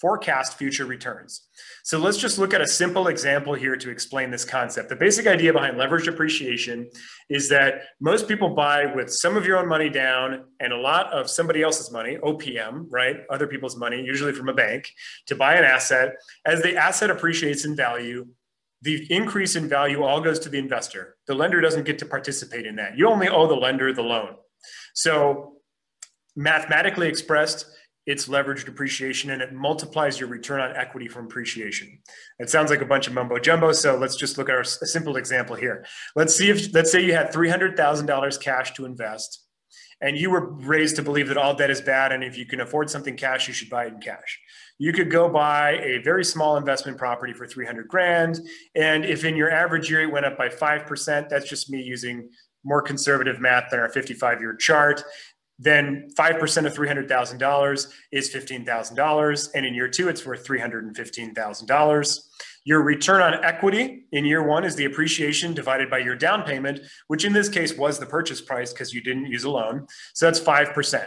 [0.00, 1.48] forecast future returns.
[1.84, 4.88] So let's just look at a simple example here to explain this concept.
[4.88, 6.90] The basic idea behind leveraged appreciation
[7.30, 11.12] is that most people buy with some of your own money down and a lot
[11.12, 13.20] of somebody else's money, OPM, right?
[13.30, 14.90] Other people's money, usually from a bank,
[15.26, 16.14] to buy an asset.
[16.44, 18.26] As the asset appreciates in value,
[18.82, 21.16] the increase in value all goes to the investor.
[21.26, 22.98] The lender doesn't get to participate in that.
[22.98, 24.36] You only owe the lender the loan.
[24.94, 25.54] So
[26.36, 27.66] mathematically expressed,
[28.06, 31.98] it's leveraged appreciation and it multiplies your return on equity from appreciation.
[32.38, 33.72] It sounds like a bunch of mumbo jumbo.
[33.72, 35.84] So let's just look at our, a simple example here.
[36.14, 39.44] Let's see if, let's say you had $300,000 cash to invest
[40.00, 42.12] and you were raised to believe that all debt is bad.
[42.12, 44.38] And if you can afford something cash, you should buy it in cash.
[44.78, 48.38] You could go buy a very small investment property for 300 grand.
[48.74, 52.28] And if in your average year it went up by 5%, that's just me using
[52.62, 55.02] more conservative math than our 55 year chart
[55.58, 59.48] then 5% of $300,000 is $15,000.
[59.54, 62.18] And in year two, it's worth $315,000.
[62.64, 66.80] Your return on equity in year one is the appreciation divided by your down payment,
[67.06, 69.86] which in this case was the purchase price because you didn't use a loan.
[70.14, 71.06] So that's 5%.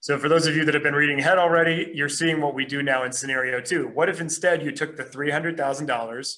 [0.00, 2.64] So for those of you that have been reading ahead already, you're seeing what we
[2.64, 3.88] do now in scenario two.
[3.88, 6.36] What if instead you took the $300,000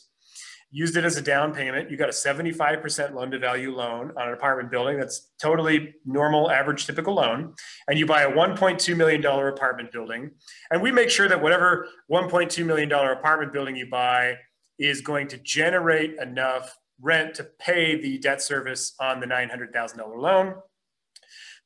[0.75, 1.89] used it as a down payment.
[1.89, 4.99] You got a 75% loan to value loan on an apartment building.
[4.99, 7.55] That's totally normal, average, typical loan.
[7.87, 10.33] And you buy a $1.2 million apartment building.
[10.73, 14.35] And we make sure that whatever $1.2 million apartment building you buy
[14.77, 20.57] is going to generate enough rent to pay the debt service on the $900,000 loan.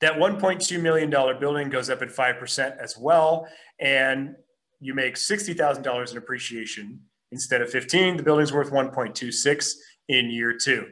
[0.03, 1.09] That $1.2 million
[1.40, 3.49] building goes up at 5% as well.
[3.81, 4.35] And
[4.81, 7.01] you make $60,000 in appreciation
[7.33, 9.73] Instead of 15, the building's worth 1.26
[10.09, 10.87] in year two.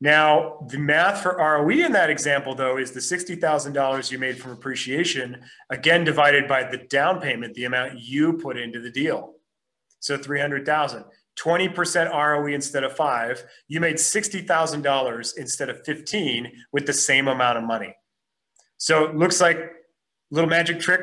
[0.00, 4.52] Now, the math for ROE in that example, though, is the $60,000 you made from
[4.52, 9.34] appreciation, again, divided by the down payment, the amount you put into the deal.
[10.00, 11.04] So 300,000.
[11.38, 17.58] 20% ROE instead of five, you made $60,000 instead of 15 with the same amount
[17.58, 17.94] of money.
[18.76, 19.70] So it looks like a
[20.30, 21.00] little magic trick,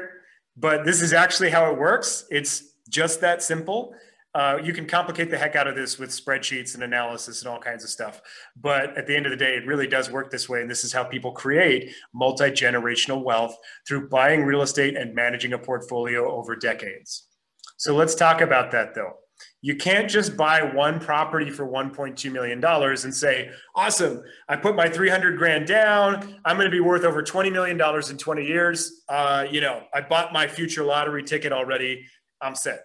[0.56, 2.26] but this is actually how it works.
[2.30, 3.94] It's just that simple.
[4.36, 7.58] Uh, you can complicate the heck out of this with spreadsheets and analysis and all
[7.58, 8.22] kinds of stuff.
[8.62, 10.60] But at the end of the day, it really does work this way.
[10.60, 13.56] And this is how people create multi generational wealth
[13.88, 17.30] through buying real estate and managing a portfolio over decades.
[17.78, 19.14] So let's talk about that though.
[19.62, 24.90] You can't just buy one property for $1.2 million and say, awesome, I put my
[24.90, 26.40] 300 grand down.
[26.44, 29.02] I'm going to be worth over $20 million in 20 years.
[29.08, 32.06] Uh, you know, I bought my future lottery ticket already.
[32.42, 32.82] I'm set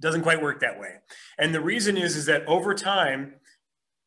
[0.00, 0.96] doesn't quite work that way.
[1.38, 3.34] And the reason is, is that over time,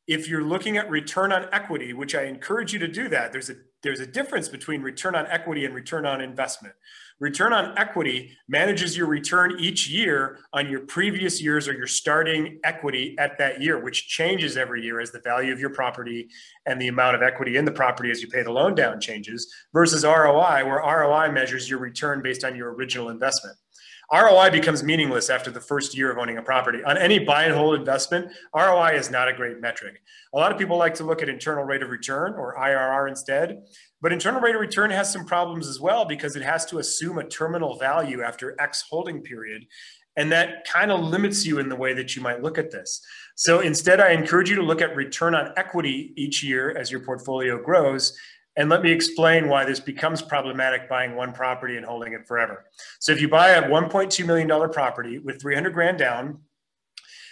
[0.08, 3.50] if you're looking at return on equity, which I encourage you to do that, there's
[3.50, 6.76] a there's a difference between return on equity and return on investment.
[7.20, 12.60] Return on equity manages your return each year on your previous years or your starting
[12.64, 16.28] equity at that year, which changes every year as the value of your property
[16.66, 19.52] and the amount of equity in the property as you pay the loan down changes,
[19.74, 23.56] versus ROI, where ROI measures your return based on your original investment.
[24.14, 26.84] ROI becomes meaningless after the first year of owning a property.
[26.84, 30.02] On any buy and hold investment, ROI is not a great metric.
[30.34, 33.64] A lot of people like to look at internal rate of return or IRR instead,
[34.02, 37.20] but internal rate of return has some problems as well because it has to assume
[37.20, 39.66] a terminal value after X holding period.
[40.18, 43.02] And that kind of limits you in the way that you might look at this.
[43.36, 47.00] So instead, I encourage you to look at return on equity each year as your
[47.00, 48.18] portfolio grows
[48.58, 52.66] and let me explain why this becomes problematic buying one property and holding it forever.
[53.00, 56.40] So if you buy a $1.2 million property with 300 grand down,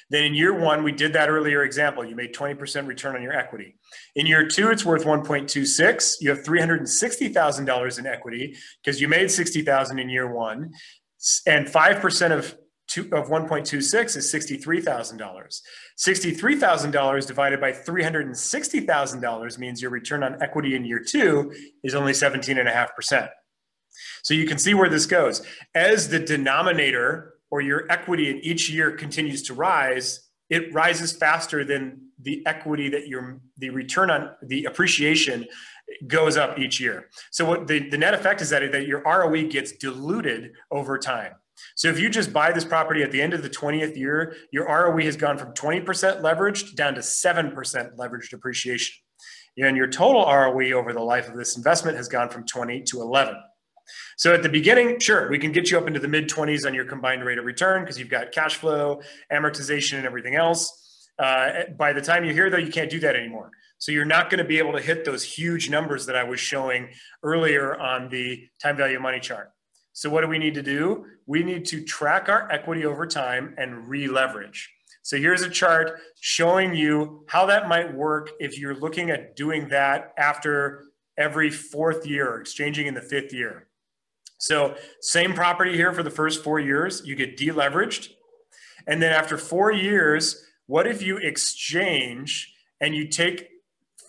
[0.10, 2.04] then in year one, we did that earlier example.
[2.04, 3.76] You made 20% return on your equity.
[4.16, 6.16] In year two, it's worth 1.26.
[6.20, 10.72] You have $360,000 in equity because you made 60,000 in year one.
[11.46, 12.56] And 5% of
[12.98, 15.62] of 1.26 is $63,000.
[15.98, 23.30] $63,000 divided by $360,000 means your return on equity in year two is only 17.5%.
[24.24, 25.42] So you can see where this goes.
[25.76, 31.64] As the denominator or your equity in each year continues to rise, it rises faster
[31.64, 35.46] than the equity that your the return on the appreciation
[36.08, 37.10] goes up each year.
[37.32, 41.34] So what the, the net effect is that, that your ROE gets diluted over time.
[41.76, 44.66] So if you just buy this property at the end of the 20th year, your
[44.66, 45.86] ROE has gone from 20%
[46.22, 47.54] leveraged down to 7%
[47.96, 48.96] leveraged appreciation.
[49.58, 53.02] And your total ROE over the life of this investment has gone from 20 to
[53.02, 53.36] 11.
[54.18, 56.74] So at the beginning, sure, we can get you up into the mid 20s on
[56.74, 61.10] your combined rate of return because you've got cash flow, amortization, and everything else.
[61.18, 63.52] Uh, by the time you're here, though, you can't do that anymore.
[63.78, 66.40] So you're not going to be able to hit those huge numbers that I was
[66.40, 66.90] showing
[67.24, 69.52] earlier on the time value of money chart.
[69.94, 71.06] So what do we need to do?
[71.26, 74.70] We need to track our equity over time and re-leverage.
[75.02, 79.68] So here's a chart showing you how that might work if you're looking at doing
[79.70, 80.86] that after
[81.18, 83.68] every fourth year, exchanging in the fifth year.
[84.38, 88.10] So same property here for the first four years, you get deleveraged.
[88.88, 93.50] And then after four years, what if you exchange and you take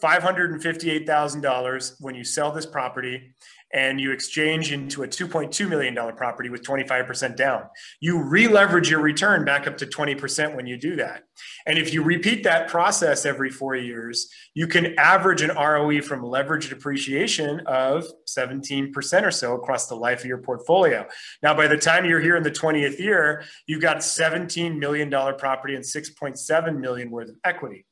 [0.02, 3.34] $558,000 when you sell this property
[3.72, 7.64] and you exchange into a $2.2 million property with 25% down.
[8.00, 11.22] You re-leverage your return back up to 20% when you do that.
[11.66, 16.22] And if you repeat that process every four years, you can average an ROE from
[16.22, 21.06] leveraged appreciation of 17% or so across the life of your portfolio.
[21.42, 25.74] Now, by the time you're here in the 20th year, you've got $17 million property
[25.76, 27.86] and 6.7 million worth of equity.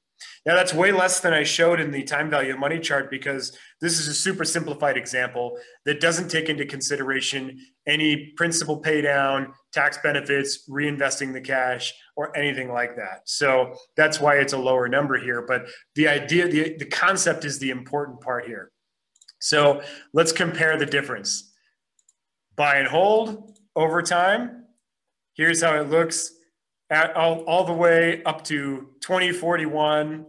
[0.49, 3.55] Now that's way less than I showed in the time value of money chart because
[3.83, 9.53] this is a super simplified example that doesn't take into consideration any principal pay down,
[9.75, 13.21] tax benefits, reinvesting the cash, or anything like that.
[13.27, 15.45] So that's why it's a lower number here.
[15.47, 18.71] But the idea, the, the concept is the important part here.
[19.41, 19.83] So
[20.15, 21.53] let's compare the difference.
[22.57, 24.65] Buy and hold over time.
[25.35, 26.33] Here's how it looks
[26.89, 30.25] at all, all the way up to 2041.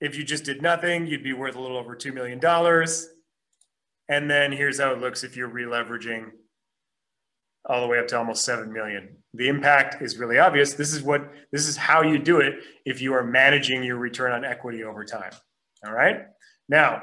[0.00, 2.40] If you just did nothing, you'd be worth a little over $2 million.
[4.08, 6.30] And then here's how it looks if you're releveraging
[7.68, 9.16] all the way up to almost 7 million.
[9.34, 10.74] The impact is really obvious.
[10.74, 14.32] This is what, this is how you do it if you are managing your return
[14.32, 15.32] on equity over time.
[15.84, 16.22] All right.
[16.68, 17.02] Now,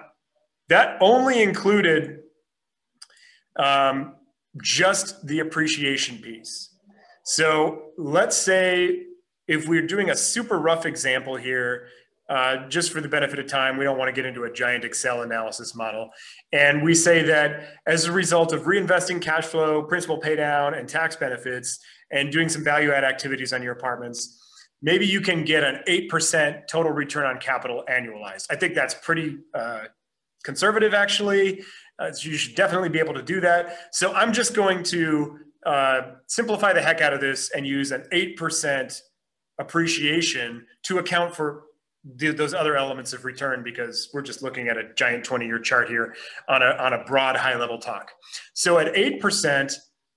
[0.70, 2.20] that only included
[3.58, 4.16] um,
[4.62, 6.74] just the appreciation piece.
[7.24, 9.04] So let's say
[9.48, 11.88] if we're doing a super rough example here,
[12.28, 14.84] uh, just for the benefit of time, we don't want to get into a giant
[14.84, 16.10] Excel analysis model.
[16.52, 21.16] And we say that as a result of reinvesting cash flow, principal paydown, and tax
[21.16, 21.80] benefits,
[22.12, 24.42] and doing some value add activities on your apartments,
[24.82, 28.48] maybe you can get an 8% total return on capital annualized.
[28.50, 29.86] I think that's pretty uh,
[30.44, 31.64] conservative, actually.
[31.98, 33.78] Uh, so you should definitely be able to do that.
[33.92, 38.06] So I'm just going to uh, simplify the heck out of this and use an
[38.12, 39.02] 8%
[39.58, 41.65] appreciation to account for
[42.18, 45.60] the, those other elements of return because we're just looking at a giant 20 year
[45.60, 46.16] chart here
[46.48, 48.12] on a, on a broad high level talk.
[48.54, 49.74] So at 8%,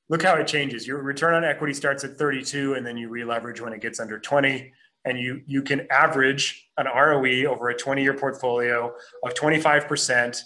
[0.09, 0.87] look how it changes.
[0.87, 4.19] Your return on equity starts at 32 and then you re-leverage when it gets under
[4.19, 4.73] 20
[5.05, 8.93] and you you can average an ROE over a 20 year portfolio
[9.25, 10.39] of 25%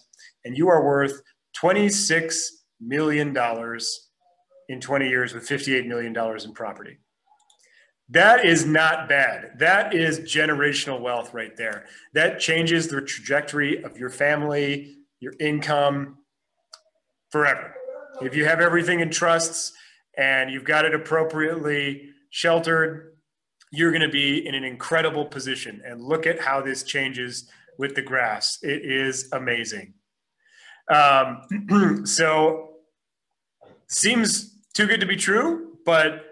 [0.44, 1.22] and you are worth
[1.56, 4.10] 26 million dollars
[4.68, 6.98] in 20 years with 58 million dollars in property.
[8.12, 9.58] That is not bad.
[9.58, 11.86] That is generational wealth right there.
[12.12, 16.18] That changes the trajectory of your family, your income
[17.30, 17.74] forever.
[18.20, 19.72] If you have everything in trusts
[20.18, 23.16] and you've got it appropriately sheltered,
[23.70, 25.80] you're going to be in an incredible position.
[25.82, 27.48] And look at how this changes
[27.78, 28.58] with the grass.
[28.62, 29.94] It is amazing.
[30.90, 32.74] Um, so,
[33.86, 36.31] seems too good to be true, but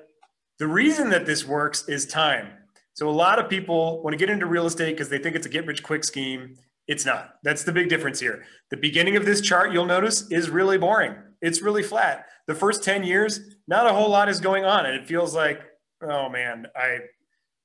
[0.61, 2.53] the reason that this works is time.
[2.95, 5.47] So, a lot of people want to get into real estate because they think it's
[5.47, 6.55] a get rich quick scheme.
[6.87, 7.35] It's not.
[7.43, 8.45] That's the big difference here.
[8.71, 12.27] The beginning of this chart, you'll notice, is really boring it's really flat.
[12.47, 14.87] The first 10 years, not a whole lot is going on.
[14.87, 15.61] And it feels like,
[16.03, 16.99] oh man, I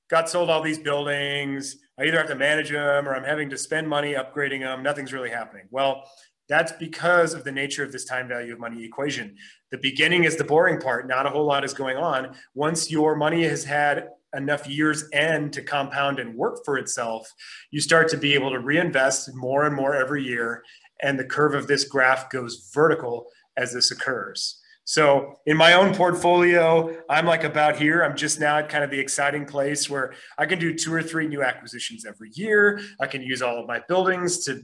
[0.08, 1.76] got sold all these buildings.
[1.98, 4.82] I either have to manage them or I'm having to spend money upgrading them.
[4.82, 5.64] Nothing's really happening.
[5.70, 6.04] Well,
[6.48, 9.36] that's because of the nature of this time value of money equation.
[9.70, 11.08] The beginning is the boring part.
[11.08, 12.34] Not a whole lot is going on.
[12.54, 17.32] Once your money has had enough years end to compound and work for itself,
[17.70, 20.62] you start to be able to reinvest more and more every year.
[21.02, 24.60] And the curve of this graph goes vertical as this occurs.
[24.84, 28.04] So in my own portfolio, I'm like about here.
[28.04, 31.02] I'm just now at kind of the exciting place where I can do two or
[31.02, 32.80] three new acquisitions every year.
[33.00, 34.62] I can use all of my buildings to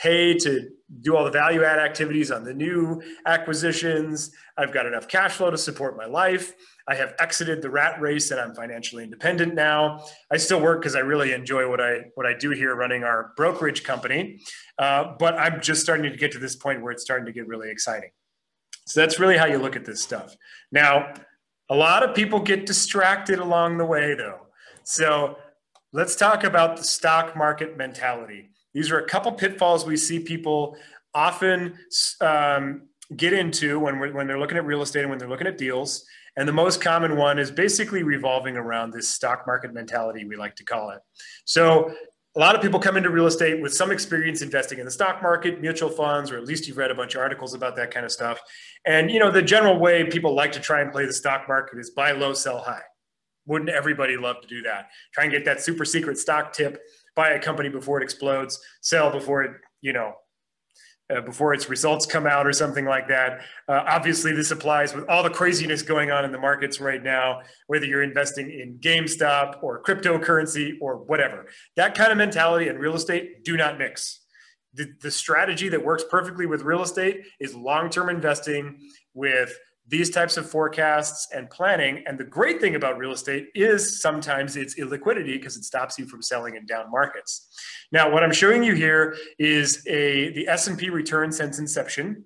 [0.00, 0.70] pay to
[1.02, 4.32] do all the value add activities on the new acquisitions.
[4.56, 6.54] I've got enough cash flow to support my life.
[6.88, 10.04] I have exited the rat race and I'm financially independent now.
[10.30, 13.32] I still work because I really enjoy what I what I do here running our
[13.36, 14.40] brokerage company.
[14.78, 17.46] Uh, but I'm just starting to get to this point where it's starting to get
[17.46, 18.10] really exciting.
[18.86, 20.34] So that's really how you look at this stuff.
[20.72, 21.12] Now,
[21.68, 24.48] a lot of people get distracted along the way, though.
[24.82, 25.38] So
[25.92, 28.50] let's talk about the stock market mentality.
[28.74, 30.76] These are a couple pitfalls we see people
[31.14, 31.76] often
[32.20, 32.82] um,
[33.16, 36.04] get into when, when they're looking at real estate and when they're looking at deals.
[36.36, 40.54] And the most common one is basically revolving around this stock market mentality, we like
[40.56, 41.00] to call it.
[41.44, 41.92] So
[42.36, 45.20] a lot of people come into real estate with some experience investing in the stock
[45.20, 48.06] market, mutual funds, or at least you've read a bunch of articles about that kind
[48.06, 48.40] of stuff.
[48.86, 51.78] And you know, the general way people like to try and play the stock market
[51.78, 52.82] is buy low, sell high.
[53.46, 54.90] Wouldn't everybody love to do that?
[55.12, 56.80] Try and get that super secret stock tip,
[57.20, 59.52] buy a company before it explodes, sell before it,
[59.82, 60.14] you know,
[61.14, 63.40] uh, before its results come out or something like that.
[63.68, 67.40] Uh, obviously, this applies with all the craziness going on in the markets right now,
[67.66, 71.46] whether you're investing in GameStop or cryptocurrency or whatever.
[71.76, 74.20] That kind of mentality and real estate do not mix.
[74.72, 78.78] The, the strategy that works perfectly with real estate is long term investing
[79.12, 79.58] with
[79.90, 82.04] these types of forecasts and planning.
[82.06, 86.06] And the great thing about real estate is sometimes it's illiquidity because it stops you
[86.06, 87.48] from selling in down markets.
[87.90, 92.24] Now, what I'm showing you here is a the S&P return since inception,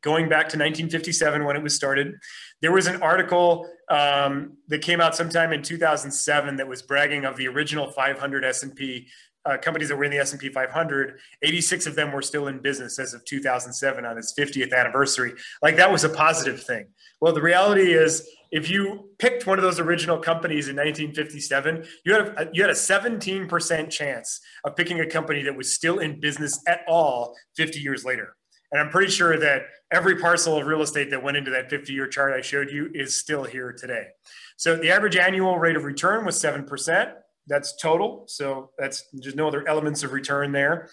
[0.00, 2.14] going back to 1957 when it was started.
[2.62, 7.36] There was an article um, that came out sometime in 2007 that was bragging of
[7.36, 9.08] the original 500 S&P
[9.46, 12.98] uh, companies that were in the S&P 500, 86 of them were still in business
[12.98, 15.34] as of 2007 on its 50th anniversary.
[15.62, 16.86] Like that was a positive thing.
[17.20, 22.12] Well, the reality is if you picked one of those original companies in 1957, you
[22.12, 26.20] had a, you had a 17% chance of picking a company that was still in
[26.20, 28.36] business at all 50 years later.
[28.72, 31.92] And I'm pretty sure that every parcel of real estate that went into that 50
[31.92, 34.08] year chart I showed you is still here today.
[34.56, 37.12] So the average annual rate of return was 7%
[37.46, 38.24] that's total.
[38.26, 40.88] So that's there's no other elements of return there.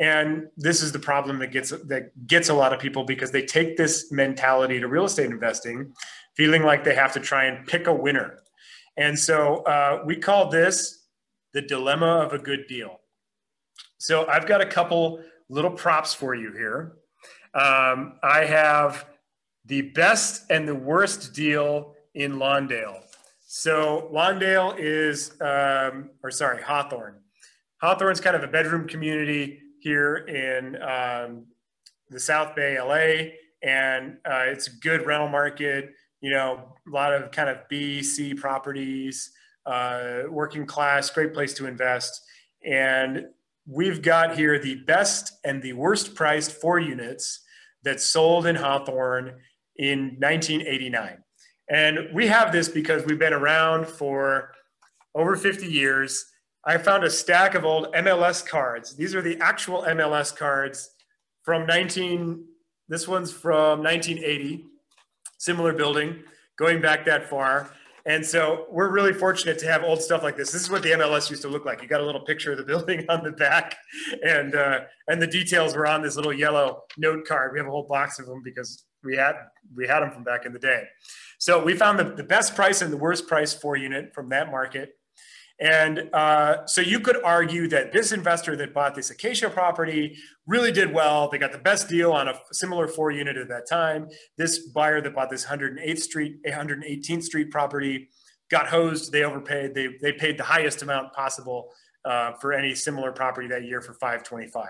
[0.00, 3.42] And this is the problem that gets that gets a lot of people because they
[3.42, 5.92] take this mentality to real estate investing,
[6.36, 8.38] feeling like they have to try and pick a winner.
[8.96, 11.06] And so uh, we call this
[11.52, 13.00] the dilemma of a good deal.
[13.98, 16.92] So I've got a couple little props for you here.
[17.54, 19.06] Um, I have
[19.64, 23.07] the best and the worst deal in Lawndale.
[23.50, 27.14] So Lawndale is, um, or sorry, Hawthorne.
[27.80, 31.46] Hawthorne's kind of a bedroom community here in um,
[32.10, 33.30] the South Bay, LA,
[33.66, 35.94] and uh, it's a good rental market.
[36.20, 39.32] You know, a lot of kind of B, C properties.
[39.68, 42.22] uh, working class, great place to invest.
[42.64, 43.26] And
[43.66, 47.40] we've got here the best and the worst priced four units
[47.82, 49.34] that sold in Hawthorne
[49.76, 51.18] in 1989.
[51.70, 54.52] And we have this because we've been around for
[55.14, 56.24] over 50 years.
[56.64, 58.96] I found a stack of old MLS cards.
[58.96, 60.90] These are the actual MLS cards
[61.44, 62.44] from 19,
[62.88, 64.66] this one's from 1980,
[65.38, 66.22] similar building,
[66.58, 67.70] going back that far.
[68.04, 70.50] And so we're really fortunate to have old stuff like this.
[70.50, 71.82] This is what the MLS used to look like.
[71.82, 73.76] You got a little picture of the building on the back,
[74.22, 77.52] and uh, and the details were on this little yellow note card.
[77.52, 79.34] We have a whole box of them because we had
[79.74, 80.84] we had them from back in the day.
[81.38, 84.50] So we found the, the best price and the worst price for unit from that
[84.50, 84.90] market.
[85.60, 90.70] And uh, so you could argue that this investor that bought this Acacia property really
[90.70, 91.28] did well.
[91.28, 94.08] They got the best deal on a similar four unit at that time.
[94.36, 98.08] This buyer that bought this 108th Street, 118th Street property
[98.50, 99.10] got hosed.
[99.10, 99.74] They overpaid.
[99.74, 101.70] They, they paid the highest amount possible
[102.08, 104.66] uh, for any similar property that year for 525.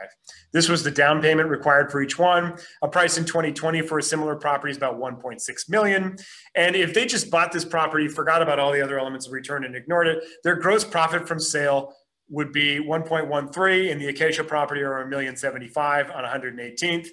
[0.53, 2.59] This was the down payment required for each one.
[2.83, 6.17] A price in 2020 for a similar property is about 1.6 million.
[6.57, 9.65] And if they just bought this property, forgot about all the other elements of return
[9.65, 11.95] and ignored it, their gross profit from sale
[12.29, 17.09] would be 1.13 in the Acacia property or a million 75 on 118th.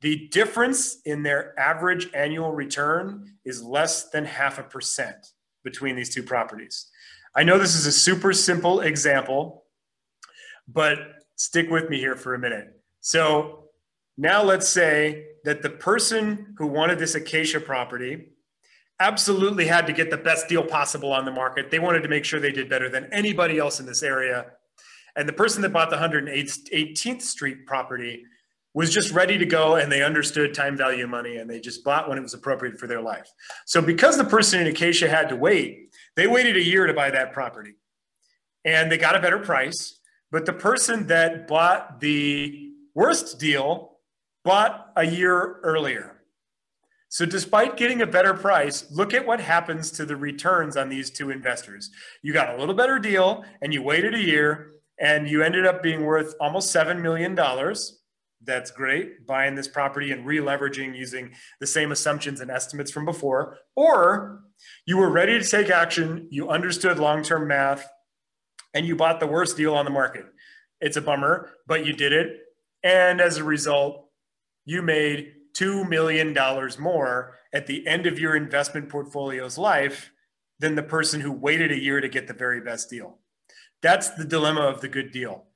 [0.00, 5.26] The difference in their average annual return is less than half a percent
[5.64, 6.88] between these two properties.
[7.34, 9.64] I know this is a super simple example,
[10.66, 10.98] but
[11.36, 12.80] stick with me here for a minute.
[13.00, 13.64] So
[14.16, 18.32] now let's say that the person who wanted this acacia property
[18.98, 21.70] absolutely had to get the best deal possible on the market.
[21.70, 24.46] They wanted to make sure they did better than anybody else in this area.
[25.16, 28.24] And the person that bought the 118th Street property
[28.72, 32.08] was just ready to go and they understood time value money and they just bought
[32.08, 33.28] when it was appropriate for their life.
[33.66, 37.10] So because the person in Acacia had to wait, they waited a year to buy
[37.10, 37.74] that property
[38.64, 39.98] and they got a better price.
[40.30, 43.98] But the person that bought the worst deal
[44.44, 46.16] bought a year earlier.
[47.08, 51.10] So, despite getting a better price, look at what happens to the returns on these
[51.10, 51.90] two investors.
[52.22, 55.82] You got a little better deal and you waited a year and you ended up
[55.82, 57.34] being worth almost $7 million.
[58.42, 63.04] That's great, buying this property and re leveraging using the same assumptions and estimates from
[63.04, 63.58] before.
[63.76, 64.42] Or
[64.86, 67.86] you were ready to take action, you understood long term math,
[68.72, 70.24] and you bought the worst deal on the market.
[70.80, 72.38] It's a bummer, but you did it.
[72.82, 74.06] And as a result,
[74.64, 76.34] you made $2 million
[76.78, 80.12] more at the end of your investment portfolio's life
[80.60, 83.18] than the person who waited a year to get the very best deal.
[83.82, 85.46] That's the dilemma of the good deal.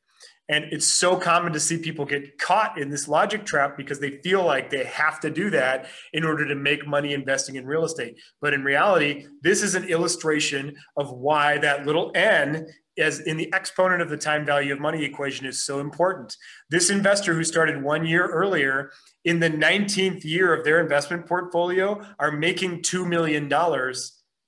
[0.48, 4.18] And it's so common to see people get caught in this logic trap because they
[4.18, 7.84] feel like they have to do that in order to make money investing in real
[7.84, 8.18] estate.
[8.42, 12.66] But in reality, this is an illustration of why that little n
[12.96, 16.36] as in the exponent of the time value of money equation is so important.
[16.70, 18.92] This investor who started one year earlier
[19.24, 23.48] in the 19th year of their investment portfolio are making $2 million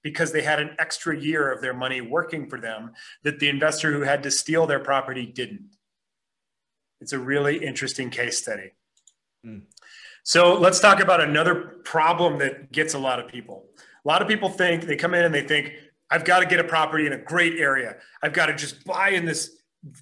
[0.03, 2.93] because they had an extra year of their money working for them
[3.25, 5.76] that the investor who had to steal their property didn't.
[7.01, 8.73] It's a really interesting case study.
[9.45, 9.63] Mm.
[10.23, 13.67] So let's talk about another problem that gets a lot of people.
[14.05, 15.73] A lot of people think they come in and they think,
[16.11, 17.97] I've got to get a property in a great area.
[18.23, 19.51] I've got to just buy in this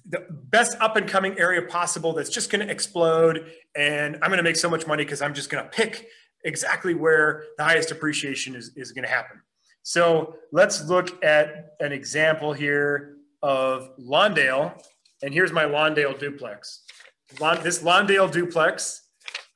[0.09, 4.37] the best up and coming area possible that's just going to explode and I'm going
[4.37, 6.07] to make so much money because I'm just going to pick
[6.43, 9.41] exactly where the highest appreciation is, is going to happen.
[9.83, 14.81] So let's look at an example here of Lawndale.
[15.21, 16.84] And here's my Lawndale duplex.
[17.29, 19.01] This Lawndale duplex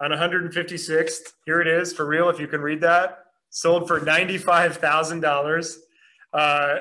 [0.01, 5.75] on 156th, here it is for real, if you can read that, sold for $95,000
[6.33, 6.75] uh,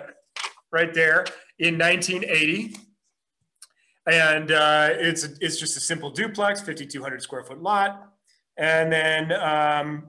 [0.72, 1.26] right there
[1.58, 2.76] in 1980.
[4.06, 8.10] And uh, it's, it's just a simple duplex, 5,200 square foot lot.
[8.56, 10.04] And then um,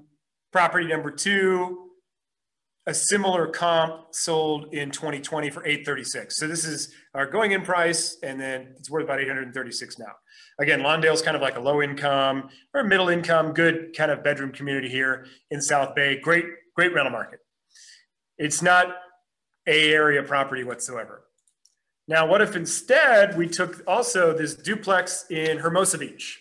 [0.52, 1.90] property number two,
[2.88, 6.38] a similar comp sold in 2020 for 836.
[6.38, 10.14] So this is our going in price, and then it's worth about 836 now.
[10.60, 14.52] Again, Lawndale's kind of like a low income or middle income, good kind of bedroom
[14.52, 16.20] community here in South Bay.
[16.20, 16.46] Great,
[16.76, 17.40] great rental market.
[18.38, 18.88] It's not
[19.68, 21.24] a area property whatsoever.
[22.08, 26.40] Now, what if instead we took also this duplex in Hermosa Beach?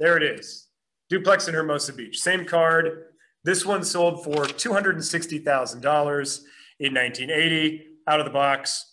[0.00, 0.68] There it is,
[1.08, 3.04] duplex in Hermosa Beach, same card,
[3.44, 6.40] this one sold for $260,000
[6.78, 8.91] in 1980 out of the box.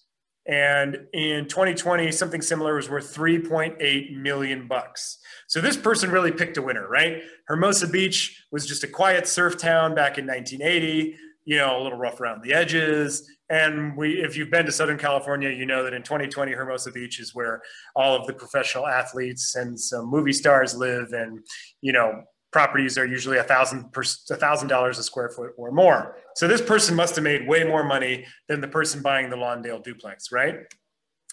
[0.50, 5.20] And in 2020, something similar was worth 3.8 million bucks.
[5.48, 7.22] So this person really picked a winner, right?
[7.48, 11.16] Hermosa Beach was just a quiet surf town back in 1980
[11.50, 13.28] you know, a little rough around the edges.
[13.50, 17.20] And we, if you've been to Southern California, you know that in 2020, Hermosa Beach
[17.20, 17.64] is where
[17.96, 21.12] all of the professional athletes and some movie stars live.
[21.12, 21.40] And,
[21.82, 22.22] you know,
[22.52, 23.86] properties are usually a thousand
[24.30, 26.18] a thousand dollars a square foot or more.
[26.36, 29.84] So this person must have made way more money than the person buying the Lawndale
[29.84, 30.60] duplex, right?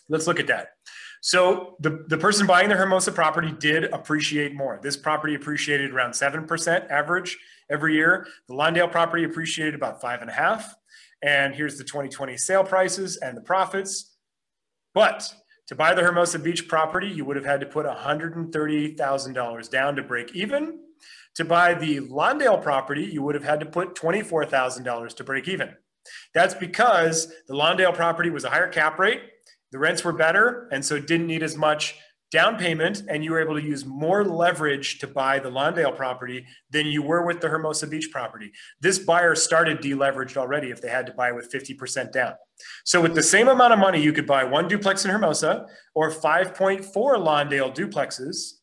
[0.09, 0.71] Let's look at that.
[1.21, 4.79] So the, the person buying the Hermosa property did appreciate more.
[4.83, 7.37] This property appreciated around 7% average
[7.71, 8.27] every year.
[8.49, 10.75] The Lawndale property appreciated about five and a half.
[11.23, 14.17] And here's the 2020 sale prices and the profits.
[14.95, 15.35] But
[15.69, 20.03] to buy the Hermosa Beach property, you would have had to put $130,000 down to
[20.03, 20.79] break even.
[21.37, 25.75] To buy the Lawndale property, you would have had to put $24,000 to break even.
[26.35, 29.21] That's because the Lawndale property was a higher cap rate,
[29.73, 31.97] the rents were better, and so didn't need as much
[32.33, 36.45] down payment, and you were able to use more leverage to buy the Lawndale property
[36.71, 38.53] than you were with the Hermosa Beach property.
[38.81, 42.35] This buyer started deleveraged already if they had to buy with 50% down.
[42.85, 46.11] So, with the same amount of money, you could buy one duplex in Hermosa or
[46.11, 48.56] 5.4 Lawndale duplexes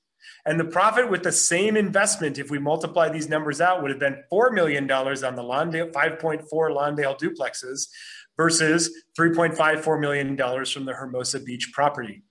[0.46, 4.00] and the profit with the same investment, if we multiply these numbers out, would have
[4.00, 7.88] been $4 million on the Lawndale, 5.4 Lawndale duplexes
[8.36, 12.24] versus $3.54 million from the Hermosa Beach property.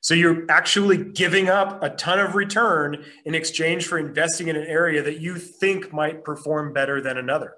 [0.00, 4.66] So you're actually giving up a ton of return in exchange for investing in an
[4.66, 7.54] area that you think might perform better than another.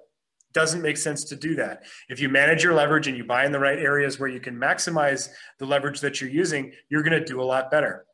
[0.53, 1.83] Doesn't make sense to do that.
[2.09, 4.55] If you manage your leverage and you buy in the right areas where you can
[4.55, 5.29] maximize
[5.59, 8.05] the leverage that you're using, you're going to do a lot better.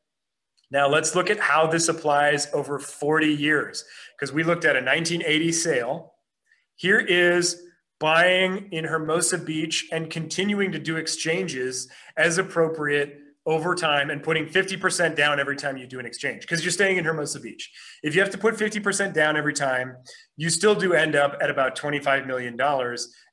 [0.70, 3.86] Now let's look at how this applies over 40 years
[4.18, 6.14] because we looked at a 1980 sale.
[6.76, 7.62] Here is
[8.00, 14.46] buying in Hermosa Beach and continuing to do exchanges as appropriate over time and putting
[14.46, 17.72] 50% down every time you do an exchange because you're staying in Hermosa Beach.
[18.04, 19.96] If you have to put 50% down every time,
[20.36, 22.60] you still do end up at about $25 million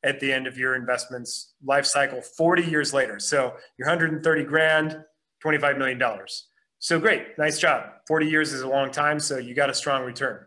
[0.05, 3.19] at the end of your investment's life cycle 40 years later.
[3.19, 5.03] So you're 130 grand,
[5.45, 6.01] $25 million.
[6.85, 7.93] So great, nice job.
[8.07, 10.45] 40 years is a long time, so you got a strong return.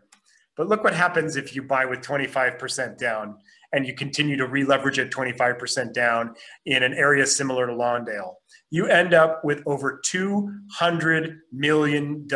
[0.56, 3.38] But look what happens if you buy with 25% down
[3.72, 8.34] and you continue to re-leverage at 25% down in an area similar to Lawndale.
[8.70, 12.28] You end up with over $200 million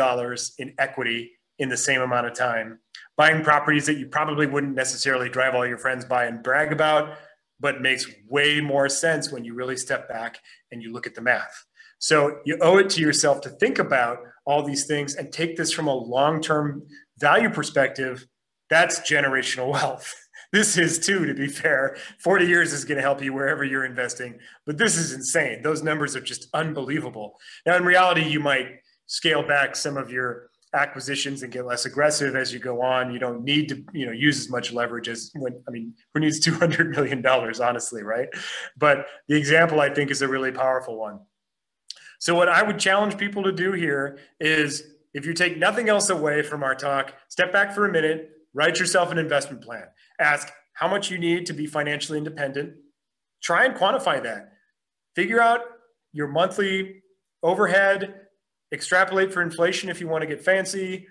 [0.57, 2.79] in equity in the same amount of time,
[3.15, 7.15] buying properties that you probably wouldn't necessarily drive all your friends by and brag about,
[7.61, 10.39] but makes way more sense when you really step back
[10.73, 11.65] and you look at the math.
[12.03, 15.71] So you owe it to yourself to think about all these things and take this
[15.71, 16.83] from a long term
[17.17, 18.27] value perspective.
[18.69, 20.13] That's generational wealth.
[20.51, 21.97] This is too, to be fair.
[22.19, 24.37] 40 years is going to help you wherever you're investing,
[24.67, 25.63] but this is insane.
[25.63, 27.39] Those numbers are just unbelievable.
[27.65, 28.67] Now, in reality, you might
[29.07, 33.11] scale back some of your acquisitions and get less aggressive as you go on.
[33.11, 36.19] You don't need to, you know, use as much leverage as when I mean, who
[36.19, 38.27] needs 200 million dollars, honestly, right?
[38.77, 41.21] But the example I think is a really powerful one.
[42.23, 46.09] So, what I would challenge people to do here is if you take nothing else
[46.09, 49.87] away from our talk, step back for a minute, write yourself an investment plan.
[50.21, 52.75] Ask how much you need to be financially independent.
[53.41, 54.53] Try and quantify that.
[55.17, 55.63] Figure out
[56.13, 57.01] your monthly
[57.43, 58.21] overhead,
[58.71, 61.05] extrapolate for inflation if you want to get fancy.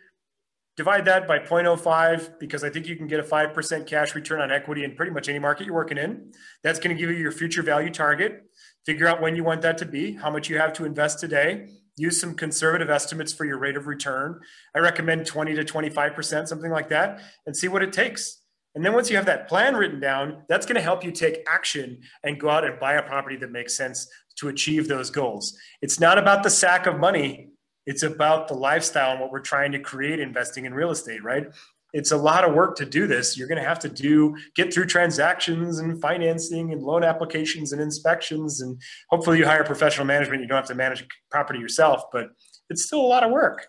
[0.78, 4.50] Divide that by 0.05 because I think you can get a 5% cash return on
[4.50, 6.32] equity in pretty much any market you're working in.
[6.62, 8.44] That's going to give you your future value target.
[8.84, 11.68] Figure out when you want that to be, how much you have to invest today.
[11.96, 14.40] Use some conservative estimates for your rate of return.
[14.74, 18.40] I recommend 20 to 25%, something like that, and see what it takes.
[18.74, 21.44] And then once you have that plan written down, that's going to help you take
[21.46, 25.56] action and go out and buy a property that makes sense to achieve those goals.
[25.82, 27.50] It's not about the sack of money,
[27.86, 31.46] it's about the lifestyle and what we're trying to create investing in real estate, right?
[31.92, 33.36] It's a lot of work to do this.
[33.36, 37.80] You're going to have to do get through transactions and financing and loan applications and
[37.80, 38.80] inspections, and
[39.10, 40.42] hopefully you hire professional management.
[40.42, 42.28] You don't have to manage property yourself, but
[42.70, 43.66] it's still a lot of work.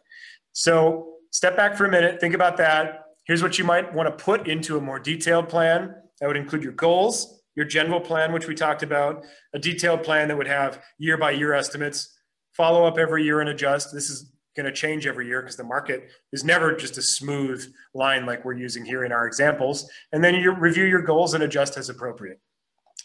[0.54, 3.02] So step back for a minute, think about that.
[3.26, 5.96] Here's what you might want to put into a more detailed plan.
[6.20, 10.28] That would include your goals, your general plan, which we talked about, a detailed plan
[10.28, 12.18] that would have year by year estimates,
[12.54, 13.94] follow up every year and adjust.
[13.94, 17.66] This is going to change every year because the market is never just a smooth
[17.94, 19.90] line like we're using here in our examples.
[20.12, 22.40] And then you review your goals and adjust as appropriate.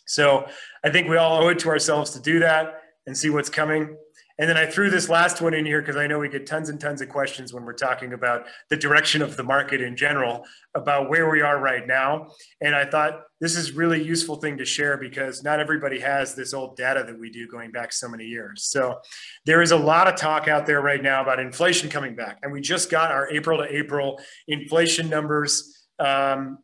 [0.06, 0.46] So
[0.84, 3.96] I think we all owe it to ourselves to do that and see what's coming.
[4.38, 6.68] And then I threw this last one in here because I know we get tons
[6.68, 10.44] and tons of questions when we're talking about the direction of the market in general,
[10.74, 12.28] about where we are right now.
[12.60, 16.54] And I thought this is really useful thing to share because not everybody has this
[16.54, 18.64] old data that we do going back so many years.
[18.64, 19.00] So
[19.44, 22.38] there is a lot of talk out there right now about inflation coming back.
[22.42, 26.58] And we just got our April to April inflation numbers um,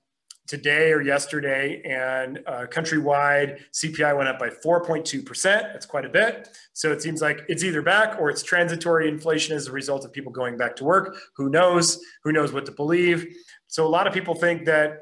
[0.47, 5.43] today or yesterday, and uh, countrywide CPI went up by 4.2%.
[5.43, 6.49] That's quite a bit.
[6.73, 10.13] So it seems like it's either back or it's transitory inflation as a result of
[10.13, 11.17] people going back to work.
[11.37, 11.99] Who knows?
[12.25, 13.27] Who knows what to believe?
[13.69, 15.01] So a lot of people think that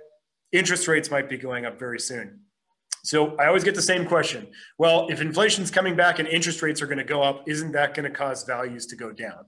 [0.53, 2.41] interest rates might be going up very soon.
[3.05, 4.47] So I always get the same question.
[4.79, 7.95] Well, if inflation's coming back and interest rates are going to go up, isn't that
[7.95, 9.45] going to cause values to go down?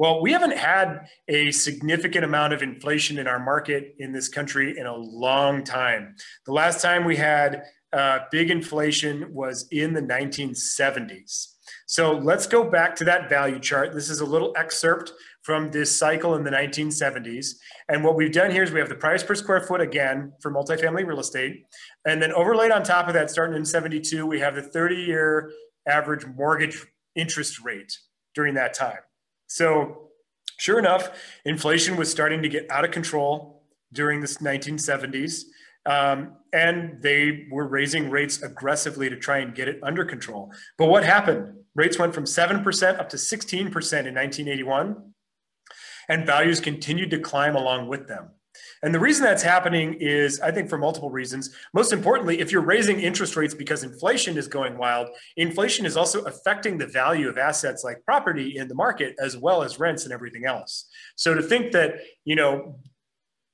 [0.00, 4.78] Well, we haven't had a significant amount of inflation in our market in this country
[4.78, 6.16] in a long time.
[6.46, 11.48] The last time we had uh, big inflation was in the 1970s.
[11.84, 13.92] So let's go back to that value chart.
[13.92, 17.56] This is a little excerpt from this cycle in the 1970s.
[17.90, 20.50] And what we've done here is we have the price per square foot again for
[20.50, 21.66] multifamily real estate.
[22.06, 25.52] And then overlaid on top of that, starting in 72, we have the 30 year
[25.86, 27.98] average mortgage interest rate
[28.34, 29.00] during that time.
[29.50, 30.10] So,
[30.58, 31.10] sure enough,
[31.44, 35.42] inflation was starting to get out of control during the 1970s.
[35.86, 40.52] Um, and they were raising rates aggressively to try and get it under control.
[40.78, 41.54] But what happened?
[41.74, 45.14] Rates went from 7% up to 16% in 1981,
[46.08, 48.28] and values continued to climb along with them.
[48.82, 51.54] And the reason that's happening is, I think, for multiple reasons.
[51.74, 56.22] Most importantly, if you're raising interest rates because inflation is going wild, inflation is also
[56.22, 60.12] affecting the value of assets like property in the market, as well as rents and
[60.12, 60.86] everything else.
[61.16, 62.78] So to think that, you know,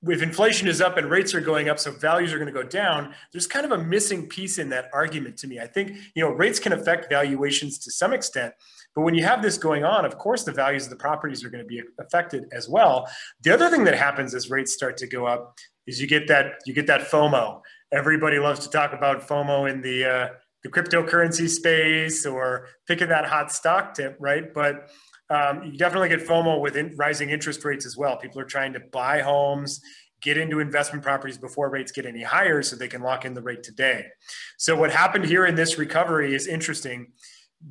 [0.08, 2.66] if inflation is up and rates are going up, so values are going to go
[2.66, 5.58] down, there's kind of a missing piece in that argument to me.
[5.58, 8.54] I think, you know, rates can affect valuations to some extent,
[8.96, 11.50] but when you have this going on, of course, the values of the properties are
[11.50, 13.06] going to be affected as well.
[13.42, 15.54] The other thing that happens as rates start to go up
[15.86, 17.60] is you get that you get that FOMO.
[17.92, 20.28] Everybody loves to talk about FOMO in the uh,
[20.62, 24.52] the cryptocurrency space or picking that hot stock tip, right?
[24.52, 24.88] But
[25.28, 28.16] um, you definitely get FOMO with in rising interest rates as well.
[28.16, 29.80] People are trying to buy homes,
[30.22, 33.42] get into investment properties before rates get any higher so they can lock in the
[33.42, 34.06] rate today.
[34.56, 37.08] So, what happened here in this recovery is interesting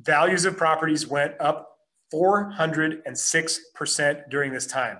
[0.02, 1.78] values of properties went up
[2.12, 4.98] 406% during this time.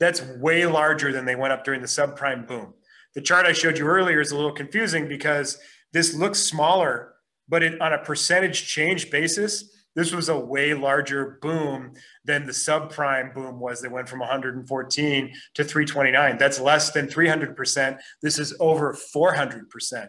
[0.00, 2.74] That's way larger than they went up during the subprime boom.
[3.14, 5.58] The chart I showed you earlier is a little confusing because
[5.92, 7.14] this looks smaller,
[7.48, 12.52] but it, on a percentage change basis, this was a way larger boom than the
[12.52, 16.38] subprime boom was that went from 114 to 329.
[16.38, 17.98] That's less than 300%.
[18.22, 20.08] This is over 400%.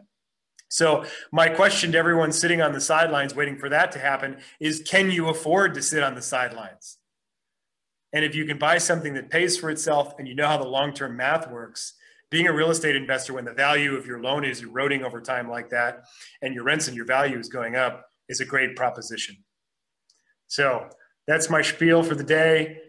[0.71, 4.83] So, my question to everyone sitting on the sidelines waiting for that to happen is
[4.87, 6.99] can you afford to sit on the sidelines?
[8.13, 10.67] And if you can buy something that pays for itself and you know how the
[10.67, 11.93] long term math works,
[12.29, 15.49] being a real estate investor when the value of your loan is eroding over time
[15.49, 16.03] like that
[16.41, 19.35] and your rents and your value is going up is a great proposition.
[20.49, 20.89] So,
[21.29, 22.79] that's my spiel for the day.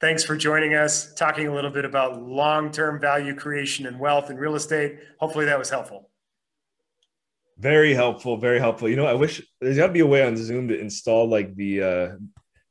[0.00, 4.30] Thanks for joining us, talking a little bit about long term value creation and wealth
[4.30, 4.98] in real estate.
[5.18, 6.10] Hopefully, that was helpful.
[7.58, 8.88] Very helpful, very helpful.
[8.88, 11.56] You know, I wish there's got to be a way on Zoom to install like
[11.56, 12.08] the uh,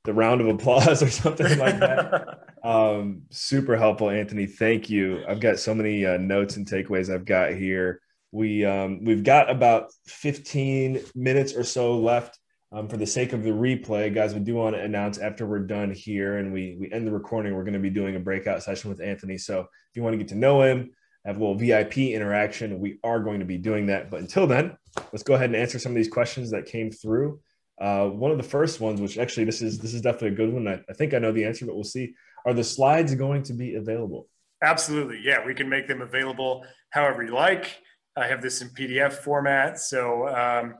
[0.05, 2.39] the round of applause or something like that.
[2.63, 4.45] um, super helpful, Anthony.
[4.45, 5.25] Thank you.
[5.27, 8.01] I've got so many uh, notes and takeaways I've got here.
[8.31, 12.39] We um, we've got about 15 minutes or so left.
[12.71, 15.59] Um, for the sake of the replay, guys, we do want to announce after we're
[15.59, 18.61] done here and we we end the recording, we're going to be doing a breakout
[18.61, 19.37] session with Anthony.
[19.37, 20.91] So if you want to get to know him,
[21.25, 22.79] have a little VIP interaction.
[22.79, 24.11] We are going to be doing that.
[24.11, 24.77] But until then,
[25.13, 27.39] let's go ahead and answer some of these questions that came through.
[27.79, 30.51] Uh, one of the first ones, which actually this is this is definitely a good
[30.51, 30.67] one.
[30.67, 32.15] I, I think I know the answer, but we'll see.
[32.45, 34.27] Are the slides going to be available?
[34.61, 35.21] Absolutely.
[35.23, 37.77] Yeah, we can make them available however you like.
[38.17, 39.79] I have this in PDF format.
[39.79, 40.75] So, um,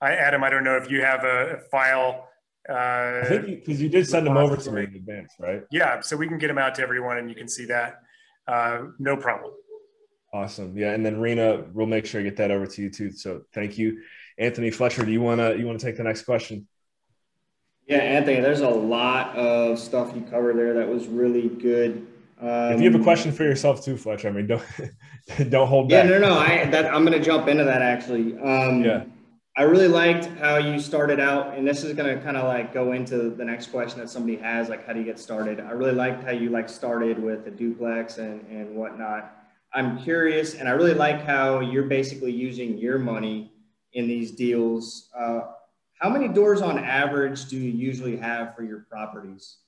[0.00, 2.28] I, Adam, I don't know if you have a, a file.
[2.68, 5.62] Uh, I think because you, you, did send them over to me in advance, right?
[5.70, 8.00] Yeah, so we can get them out to everyone, and you can see that.
[8.46, 9.52] Uh, no problem.
[10.32, 10.76] Awesome.
[10.76, 10.92] Yeah.
[10.92, 13.10] And then Rena, we'll make sure I get that over to you too.
[13.10, 14.02] So thank you.
[14.38, 16.66] Anthony Fletcher, do you wanna you wanna take the next question?
[17.86, 22.06] Yeah, Anthony, there's a lot of stuff you covered there that was really good.
[22.40, 24.62] Um, if you have a question for yourself too, Fletcher, I mean, don't
[25.50, 26.04] don't hold back.
[26.04, 28.38] Yeah, no, no, I that I'm gonna jump into that actually.
[28.38, 29.04] Um, yeah.
[29.56, 32.92] I really liked how you started out, and this is gonna kind of like go
[32.92, 35.60] into the next question that somebody has, like how do you get started?
[35.60, 39.36] I really liked how you like started with the duplex and and whatnot.
[39.74, 43.52] I'm curious, and I really like how you're basically using your money
[43.92, 45.08] in these deals.
[45.18, 45.40] Uh,
[46.00, 49.58] how many doors on average do you usually have for your properties?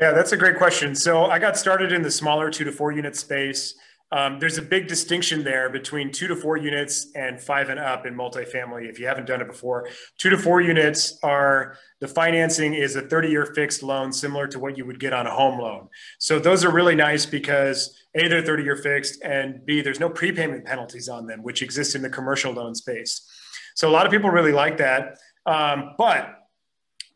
[0.00, 0.94] Yeah, that's a great question.
[0.94, 3.74] So I got started in the smaller two to four unit space
[4.14, 8.06] Um, there's a big distinction there between two to four units and five and up
[8.06, 8.88] in multifamily.
[8.88, 9.88] If you haven't done it before,
[10.18, 14.60] two to four units are the financing is a 30 year fixed loan, similar to
[14.60, 15.88] what you would get on a home loan.
[16.20, 20.08] So those are really nice because A, they're 30 year fixed, and B, there's no
[20.08, 23.28] prepayment penalties on them, which exist in the commercial loan space.
[23.74, 25.18] So a lot of people really like that.
[25.44, 26.38] Um, but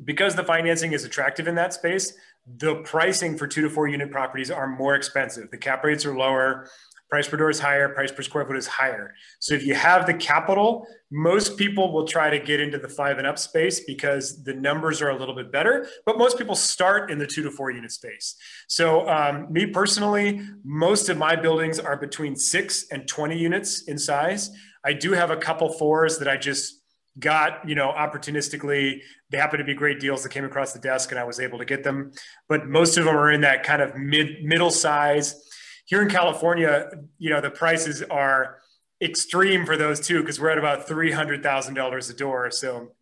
[0.04, 2.12] because the financing is attractive in that space,
[2.56, 5.50] the pricing for two to four unit properties are more expensive.
[5.50, 6.68] The cap rates are lower,
[7.08, 9.14] price per door is higher, price per square foot is higher.
[9.38, 13.18] So if you have the capital, most people will try to get into the five
[13.18, 15.86] and up space because the numbers are a little bit better.
[16.04, 18.36] But most people start in the two to four unit space.
[18.68, 23.98] So um, me personally, most of my buildings are between six and 20 units in
[23.98, 24.50] size.
[24.84, 26.74] I do have a couple fours that I just
[27.18, 29.00] got you know opportunistically
[29.30, 31.58] they happen to be great deals that came across the desk and i was able
[31.58, 32.12] to get them
[32.48, 35.47] but most of them are in that kind of mid middle size
[35.88, 38.58] here in california you know the prices are
[39.00, 42.50] extreme for those two because we're at about $300000 a door.
[42.50, 42.92] So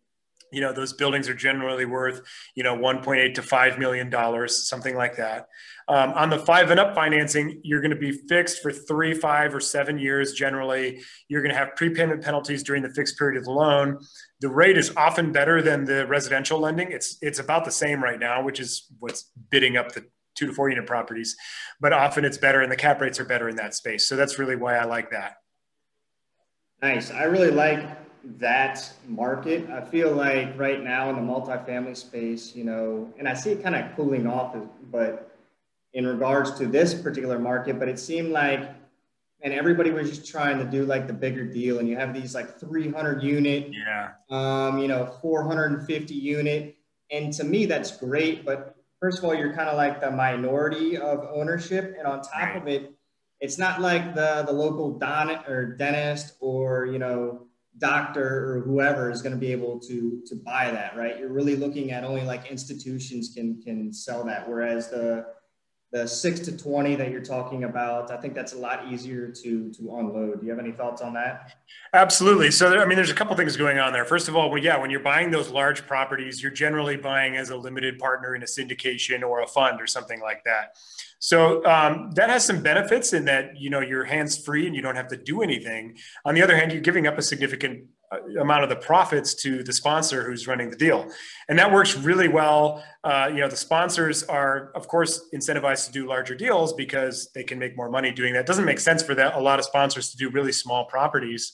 [0.53, 2.21] you know those buildings are generally worth
[2.55, 5.47] you know 1.8 to 5 million dollars something like that.
[5.89, 9.53] Um, on the five and up financing you're going to be fixed for three five
[9.53, 11.01] or seven years generally.
[11.27, 13.99] You're going to have prepayment penalties during the fixed period of the loan.
[14.39, 16.93] The rate is often better than the residential lending.
[16.93, 20.05] It's it's about the same right now which is what's bidding up the
[20.37, 21.35] two to four unit properties
[21.79, 24.07] but often it's better and the cap rates are better in that space.
[24.07, 25.37] So that's really why i like that.
[26.81, 27.11] Nice.
[27.11, 27.85] I really like
[28.39, 29.69] that market.
[29.69, 33.63] I feel like right now in the multifamily space, you know, and I see it
[33.63, 34.55] kind of cooling off,
[34.91, 35.37] but
[35.93, 38.69] in regards to this particular market, but it seemed like,
[39.41, 42.35] and everybody was just trying to do like the bigger deal, and you have these
[42.35, 46.75] like 300 unit, yeah, um, you know, 450 unit,
[47.11, 50.97] and to me that's great, but first of all, you're kind of like the minority
[50.97, 52.57] of ownership, and on top right.
[52.57, 52.93] of it,
[53.39, 59.11] it's not like the the local don or dentist or you know doctor or whoever
[59.11, 62.23] is going to be able to to buy that right you're really looking at only
[62.23, 65.23] like institutions can can sell that whereas the
[65.91, 69.71] the 6 to 20 that you're talking about i think that's a lot easier to
[69.71, 70.41] to unload.
[70.41, 71.53] Do you have any thoughts on that?
[71.93, 72.51] Absolutely.
[72.51, 74.05] So there, i mean there's a couple things going on there.
[74.05, 77.49] First of all well, yeah when you're buying those large properties you're generally buying as
[77.49, 80.75] a limited partner in a syndication or a fund or something like that.
[81.19, 84.81] So um, that has some benefits in that you know you're hands free and you
[84.81, 85.97] don't have to do anything.
[86.25, 87.85] On the other hand, you're giving up a significant
[88.39, 91.09] amount of the profits to the sponsor who's running the deal,
[91.49, 92.83] and that works really well.
[93.03, 97.43] Uh, you know, the sponsors are of course incentivized to do larger deals because they
[97.43, 98.41] can make more money doing that.
[98.41, 101.53] It doesn't make sense for that a lot of sponsors to do really small properties.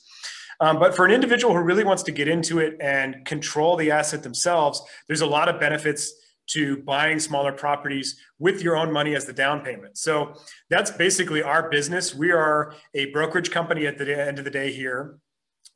[0.59, 3.91] Um, but for an individual who really wants to get into it and control the
[3.91, 6.13] asset themselves, there's a lot of benefits
[6.45, 9.97] to buying smaller properties with your own money as the down payment.
[9.97, 10.33] So
[10.69, 12.13] that's basically our business.
[12.13, 15.17] We are a brokerage company at the end of the day here.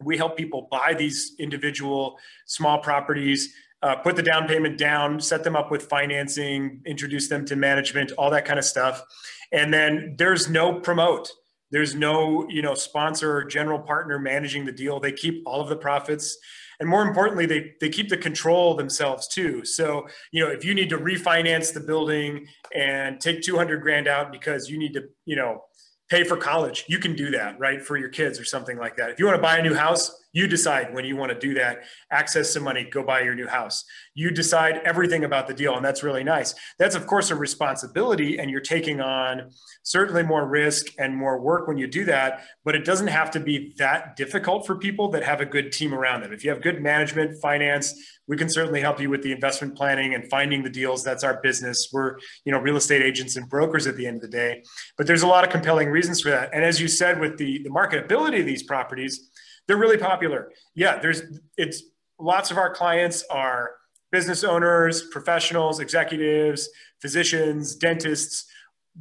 [0.03, 5.43] We help people buy these individual small properties, uh, put the down payment down, set
[5.43, 9.03] them up with financing, introduce them to management, all that kind of stuff.
[9.51, 11.29] And then there's no promote.
[11.71, 14.99] There's no, you know, sponsor or general partner managing the deal.
[14.99, 16.37] They keep all of the profits
[16.79, 20.73] and more importantly they they keep the control themselves too so you know if you
[20.73, 22.45] need to refinance the building
[22.75, 25.63] and take 200 grand out because you need to you know
[26.09, 26.85] pay for college.
[26.87, 29.09] You can do that right for your kids or something like that.
[29.09, 31.55] If you want to buy a new house you decide when you want to do
[31.55, 31.79] that.
[32.11, 33.83] Access some money go buy your new house.
[34.13, 36.53] You decide everything about the deal and that's really nice.
[36.77, 39.49] That's of course a responsibility and you're taking on
[39.81, 43.39] certainly more risk and more work when you do that but it doesn't have to
[43.39, 46.31] be that difficult for people that have a good team around them.
[46.31, 47.95] If you have good management finance
[48.27, 51.03] we can certainly help you with the investment planning and finding the deals.
[51.03, 51.89] That's our business.
[51.91, 54.63] We're you know real estate agents and brokers at the end of the day.
[54.97, 56.51] But there's a lot of compelling reasons for that.
[56.53, 59.29] And as you said with the the marketability of these properties
[59.67, 61.21] they're really popular yeah there's
[61.57, 61.83] it's
[62.19, 63.71] lots of our clients are
[64.11, 68.45] business owners professionals executives physicians dentists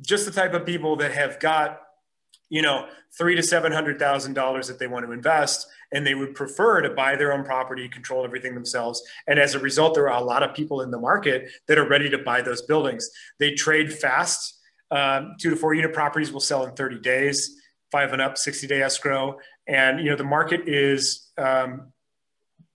[0.03, 1.81] just the type of people that have got
[2.49, 2.87] you know
[3.17, 6.81] three to seven hundred thousand dollars that they want to invest and they would prefer
[6.81, 9.03] to buy their own property, control everything themselves.
[9.27, 11.89] And as a result, there are a lot of people in the market that are
[11.89, 13.09] ready to buy those buildings.
[13.39, 14.55] They trade fast.
[14.91, 17.61] Um, two to four unit properties will sell in 30 days,
[17.91, 19.39] five and up, 60 day escrow.
[19.67, 21.93] And, you know, the market is um,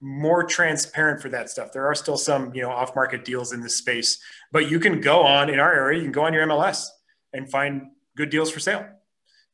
[0.01, 1.71] more transparent for that stuff.
[1.71, 4.19] There are still some, you know, off market deals in this space,
[4.51, 6.87] but you can go on in our area, you can go on your MLS
[7.33, 7.87] and find
[8.17, 8.85] good deals for sale.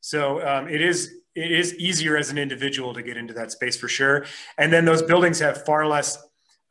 [0.00, 3.76] So um, it is it is easier as an individual to get into that space
[3.76, 4.26] for sure.
[4.56, 6.18] And then those buildings have far less,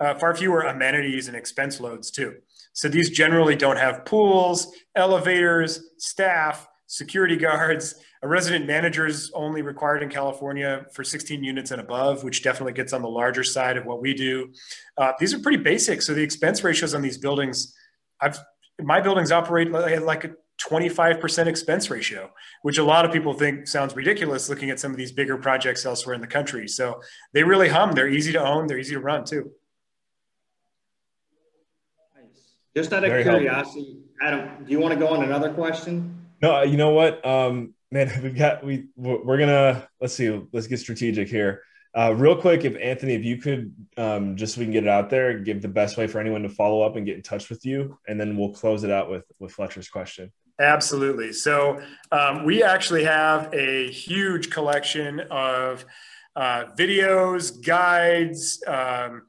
[0.01, 2.35] uh, far fewer amenities and expense loads too.
[2.73, 7.95] So these generally don't have pools, elevators, staff, security guards.
[8.23, 12.73] A resident manager is only required in California for 16 units and above, which definitely
[12.73, 14.51] gets on the larger side of what we do.
[14.97, 16.01] Uh, these are pretty basic.
[16.01, 17.75] So the expense ratios on these buildings,
[18.19, 18.37] I've
[18.79, 20.31] my buildings operate like a
[20.69, 24.97] 25% expense ratio, which a lot of people think sounds ridiculous looking at some of
[24.97, 26.67] these bigger projects elsewhere in the country.
[26.67, 27.01] So
[27.33, 27.91] they really hum.
[27.91, 28.67] They're easy to own.
[28.67, 29.51] They're easy to run too.
[32.15, 32.53] Nice.
[32.75, 34.49] Just out of Very curiosity, helpful.
[34.49, 36.25] Adam, do you want to go on another question?
[36.41, 40.79] No, you know what, um, man, we've got we we're gonna let's see, let's get
[40.79, 41.61] strategic here.
[41.95, 44.89] Uh, real quick, if Anthony, if you could um, just so we can get it
[44.89, 47.49] out there, give the best way for anyone to follow up and get in touch
[47.49, 50.31] with you, and then we'll close it out with with Fletcher's question.
[50.59, 51.33] Absolutely.
[51.33, 51.81] So
[52.11, 55.85] um, we actually have a huge collection of
[56.35, 58.63] uh, videos, guides.
[58.67, 59.23] Um,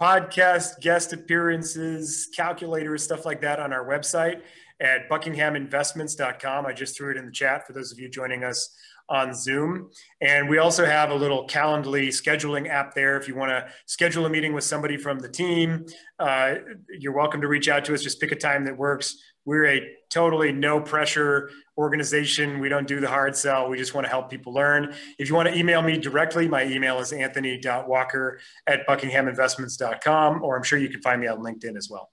[0.00, 4.40] podcast guest appearances, calculators, stuff like that on our website
[4.82, 6.66] at buckinghaminvestments.com.
[6.66, 8.76] I just threw it in the chat for those of you joining us
[9.08, 9.90] on Zoom.
[10.20, 13.16] And we also have a little Calendly scheduling app there.
[13.16, 15.86] If you want to schedule a meeting with somebody from the team,
[16.18, 16.54] uh,
[16.98, 18.02] you're welcome to reach out to us.
[18.02, 19.16] Just pick a time that works.
[19.44, 22.60] We're a totally no pressure organization.
[22.60, 23.68] We don't do the hard sell.
[23.68, 24.94] We just want to help people learn.
[25.18, 30.62] If you want to email me directly, my email is anthony.walker at buckinghaminvestments.com, or I'm
[30.62, 32.11] sure you can find me on LinkedIn as well.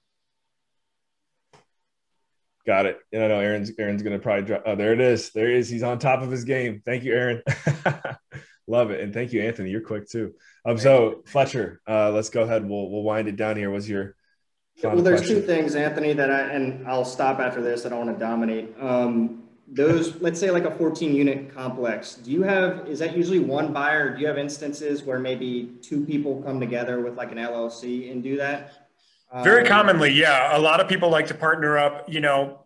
[2.66, 3.00] Got it.
[3.12, 4.64] And I know Aaron's Aaron's gonna probably drop.
[4.66, 5.32] Oh, there it is.
[5.32, 5.70] There he is.
[5.70, 6.82] He's on top of his game.
[6.86, 7.42] Thank you, Aaron.
[8.68, 9.72] Love it, and thank you, Anthony.
[9.72, 10.34] You're quick too.
[10.64, 12.68] Um, so Fletcher, uh, let's go ahead.
[12.68, 13.72] We'll we'll wind it down here.
[13.72, 14.16] Was your
[14.84, 15.42] well, there's question.
[15.42, 17.86] two things, Anthony, that I and I'll stop after this.
[17.86, 18.74] I don't want to dominate.
[18.80, 22.16] Um, those, let's say, like a 14 unit complex.
[22.16, 22.88] Do you have?
[22.88, 24.16] Is that usually one buyer?
[24.16, 28.24] do you have instances where maybe two people come together with like an LLC and
[28.24, 28.79] do that?
[29.44, 30.58] Very um, commonly, yeah.
[30.58, 32.12] A lot of people like to partner up.
[32.12, 32.66] You know,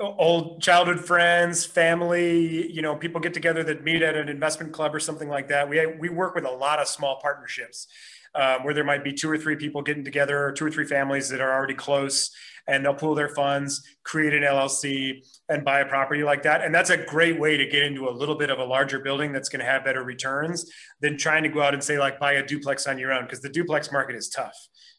[0.00, 2.70] old childhood friends, family.
[2.70, 5.68] You know, people get together that meet at an investment club or something like that.
[5.68, 7.88] We we work with a lot of small partnerships
[8.36, 10.86] um, where there might be two or three people getting together, or two or three
[10.86, 12.30] families that are already close,
[12.68, 16.62] and they'll pool their funds, create an LLC, and buy a property like that.
[16.62, 19.32] And that's a great way to get into a little bit of a larger building
[19.32, 22.34] that's going to have better returns than trying to go out and say like buy
[22.34, 24.56] a duplex on your own because the duplex market is tough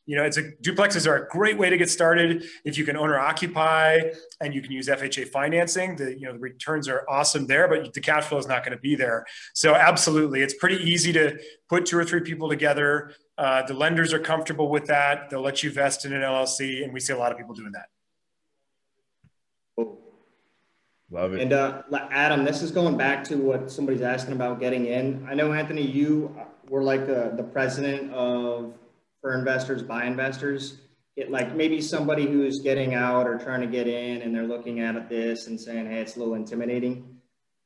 [0.07, 2.95] you know, it's a duplexes are a great way to get started if you can
[2.95, 3.99] owner occupy
[4.39, 5.97] and you can use FHA financing.
[5.97, 8.75] The you know the returns are awesome there, but the cash flow is not going
[8.75, 9.25] to be there.
[9.53, 11.37] So absolutely, it's pretty easy to
[11.67, 13.11] put two or three people together.
[13.37, 15.29] Uh, the lenders are comfortable with that.
[15.29, 17.73] They'll let you vest in an LLC, and we see a lot of people doing
[17.73, 17.87] that.
[21.11, 21.41] Love it.
[21.41, 25.25] And uh, Adam, this is going back to what somebody's asking about getting in.
[25.29, 26.35] I know Anthony, you
[26.69, 28.73] were like the, the president of
[29.21, 30.77] for investors by investors.
[31.15, 34.79] It like maybe somebody who's getting out or trying to get in and they're looking
[34.81, 37.17] at this and saying, hey, it's a little intimidating.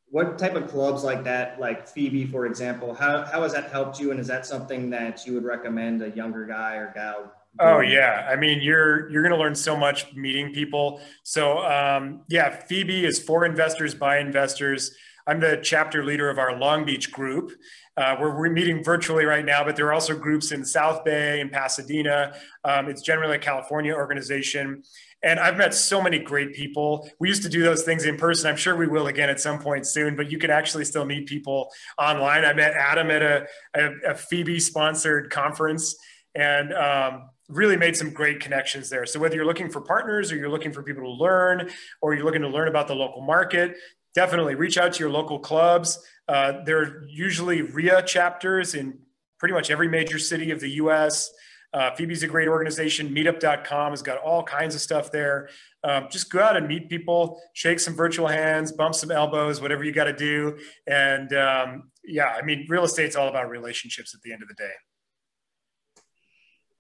[0.08, 4.00] What type of clubs like that, like FIBI, for example, how, how has that helped
[4.00, 4.12] you?
[4.12, 8.28] And is that something that you would recommend a younger guy or gal Oh yeah,
[8.30, 11.02] I mean you're you're going to learn so much meeting people.
[11.24, 14.96] So um, yeah, FIBI is for investors by investors.
[15.28, 17.52] I'm the chapter leader of our Long Beach group,
[17.98, 21.42] uh, we're, we're, meeting virtually right now, but there are also groups in South Bay
[21.42, 22.34] and Pasadena.
[22.64, 24.84] Um, it's generally a California organization.
[25.24, 27.10] And I've met so many great people.
[27.20, 28.50] We used to do those things in person.
[28.50, 31.28] I'm sure we will again at some point soon, but you can actually still meet
[31.28, 32.44] people online.
[32.44, 35.96] I met Adam at a, a, a FIBI sponsored conference
[36.34, 39.06] and um, really made some great connections there.
[39.06, 41.70] So whether you're looking for partners or you're looking for people to learn
[42.02, 43.76] or you're looking to learn about the local market,
[44.16, 46.00] definitely reach out to your local clubs.
[46.32, 48.98] Uh, there are usually REIA chapters in
[49.38, 51.30] pretty much every major city of the US.
[51.74, 53.14] Uh, FIBI's a great organization.
[53.14, 55.50] Meetup.com has got all kinds of stuff there.
[55.84, 59.84] Um, just go out and meet people, shake some virtual hands, bump some elbows, whatever
[59.84, 60.58] you got to do.
[60.88, 64.56] And um, yeah, I mean, real estate's all about relationships at the end of the
[64.56, 64.72] day.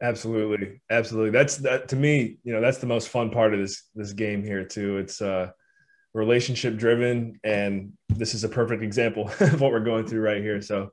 [0.01, 1.31] Absolutely, absolutely.
[1.31, 2.37] That's that to me.
[2.43, 4.97] You know, that's the most fun part of this this game here too.
[4.97, 5.51] It's uh,
[6.13, 10.61] relationship driven and this is a perfect example of what we're going through right here.
[10.61, 10.89] So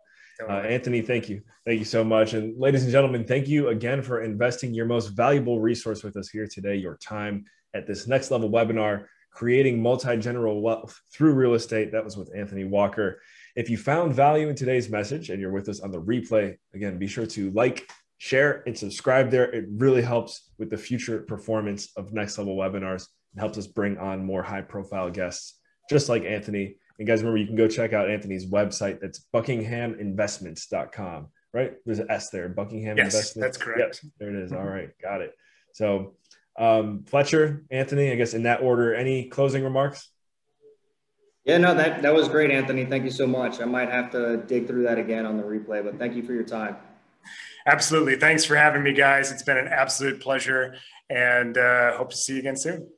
[0.48, 1.42] uh, anthony thank you.
[1.66, 2.34] Thank you so much.
[2.34, 6.28] And ladies and gentlemen thank you again for investing your most valuable resource with us
[6.28, 7.44] here today your time
[7.74, 11.92] at this next level webinar creating multi-general wealth through real estate.
[11.92, 13.20] That was with anthony walker.
[13.56, 16.98] If you found value in today's message and you're with us on the replay again
[16.98, 17.88] be sure to like
[18.18, 19.50] share and subscribe there.
[19.50, 23.98] It really helps with the future performance of next level webinars and helps us bring
[23.98, 25.54] on more high profile guests,
[25.88, 26.76] just like Anthony.
[26.98, 29.00] And guys, remember, you can go check out Anthony's website.
[29.00, 31.74] That's buckinghaminvestments.com, right?
[31.84, 33.34] There's an S there, Buckingham yes, Investments.
[33.36, 34.00] That's correct.
[34.02, 34.52] Yep, there it is.
[34.52, 35.34] All right, got it.
[35.72, 36.14] So,
[36.58, 40.08] um, Fletcher, Anthony, I guess in that order, any closing remarks?
[41.44, 42.84] Yeah, no, that, that was great, Anthony.
[42.84, 43.60] Thank you so much.
[43.60, 46.32] I might have to dig through that again on the replay, but thank you for
[46.32, 46.76] your time.
[47.66, 48.16] Absolutely.
[48.16, 49.30] Thanks for having me, guys.
[49.30, 50.76] It's been an absolute pleasure
[51.08, 52.88] and uh, hope to see you again soon.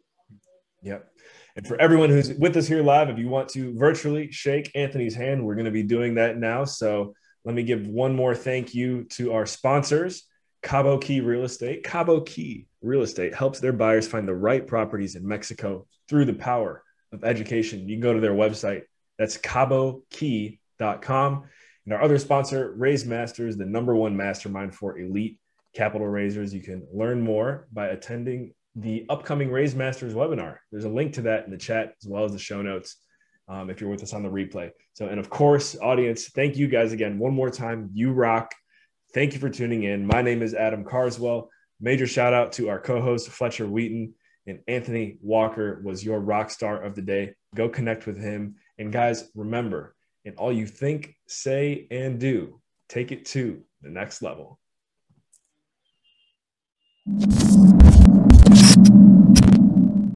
[0.83, 1.11] Yep.
[1.57, 5.15] And for everyone who's with us here live, if you want to virtually shake Anthony's
[5.15, 6.65] hand, we're going to be doing that now.
[6.65, 7.15] So
[7.45, 10.25] let me give one more thank you to our sponsors,
[10.63, 11.85] Cabo Key Real Estate.
[11.85, 16.35] Cabo Key Real Estate helps their buyers find the right properties in Mexico through the
[16.35, 17.89] power of education.
[17.89, 18.83] You can go to their website.
[19.19, 21.45] That's cabokey.com.
[21.85, 25.39] And our other sponsor, Raise Masters, the number one mastermind for elite
[25.75, 26.55] capital raisers.
[26.55, 30.59] You can learn more by attending the upcoming Raise Masters webinar.
[30.71, 32.97] There's a link to that in the chat as well as the show notes
[33.49, 34.71] um, if you're with us on the replay.
[34.95, 37.91] So, and of course, audience, thank you guys again one more time.
[37.93, 38.55] You rock.
[39.13, 40.07] Thank you for tuning in.
[40.07, 41.51] My name is Adam Carswell.
[41.81, 44.15] Major shout out to our co host, Fletcher Wheaton.
[44.47, 47.35] And Anthony Walker was your rock star of the day.
[47.55, 48.57] Go connect with him.
[48.79, 49.95] And guys, remember,
[50.25, 54.59] in all you think, say, and do, take it to the next level.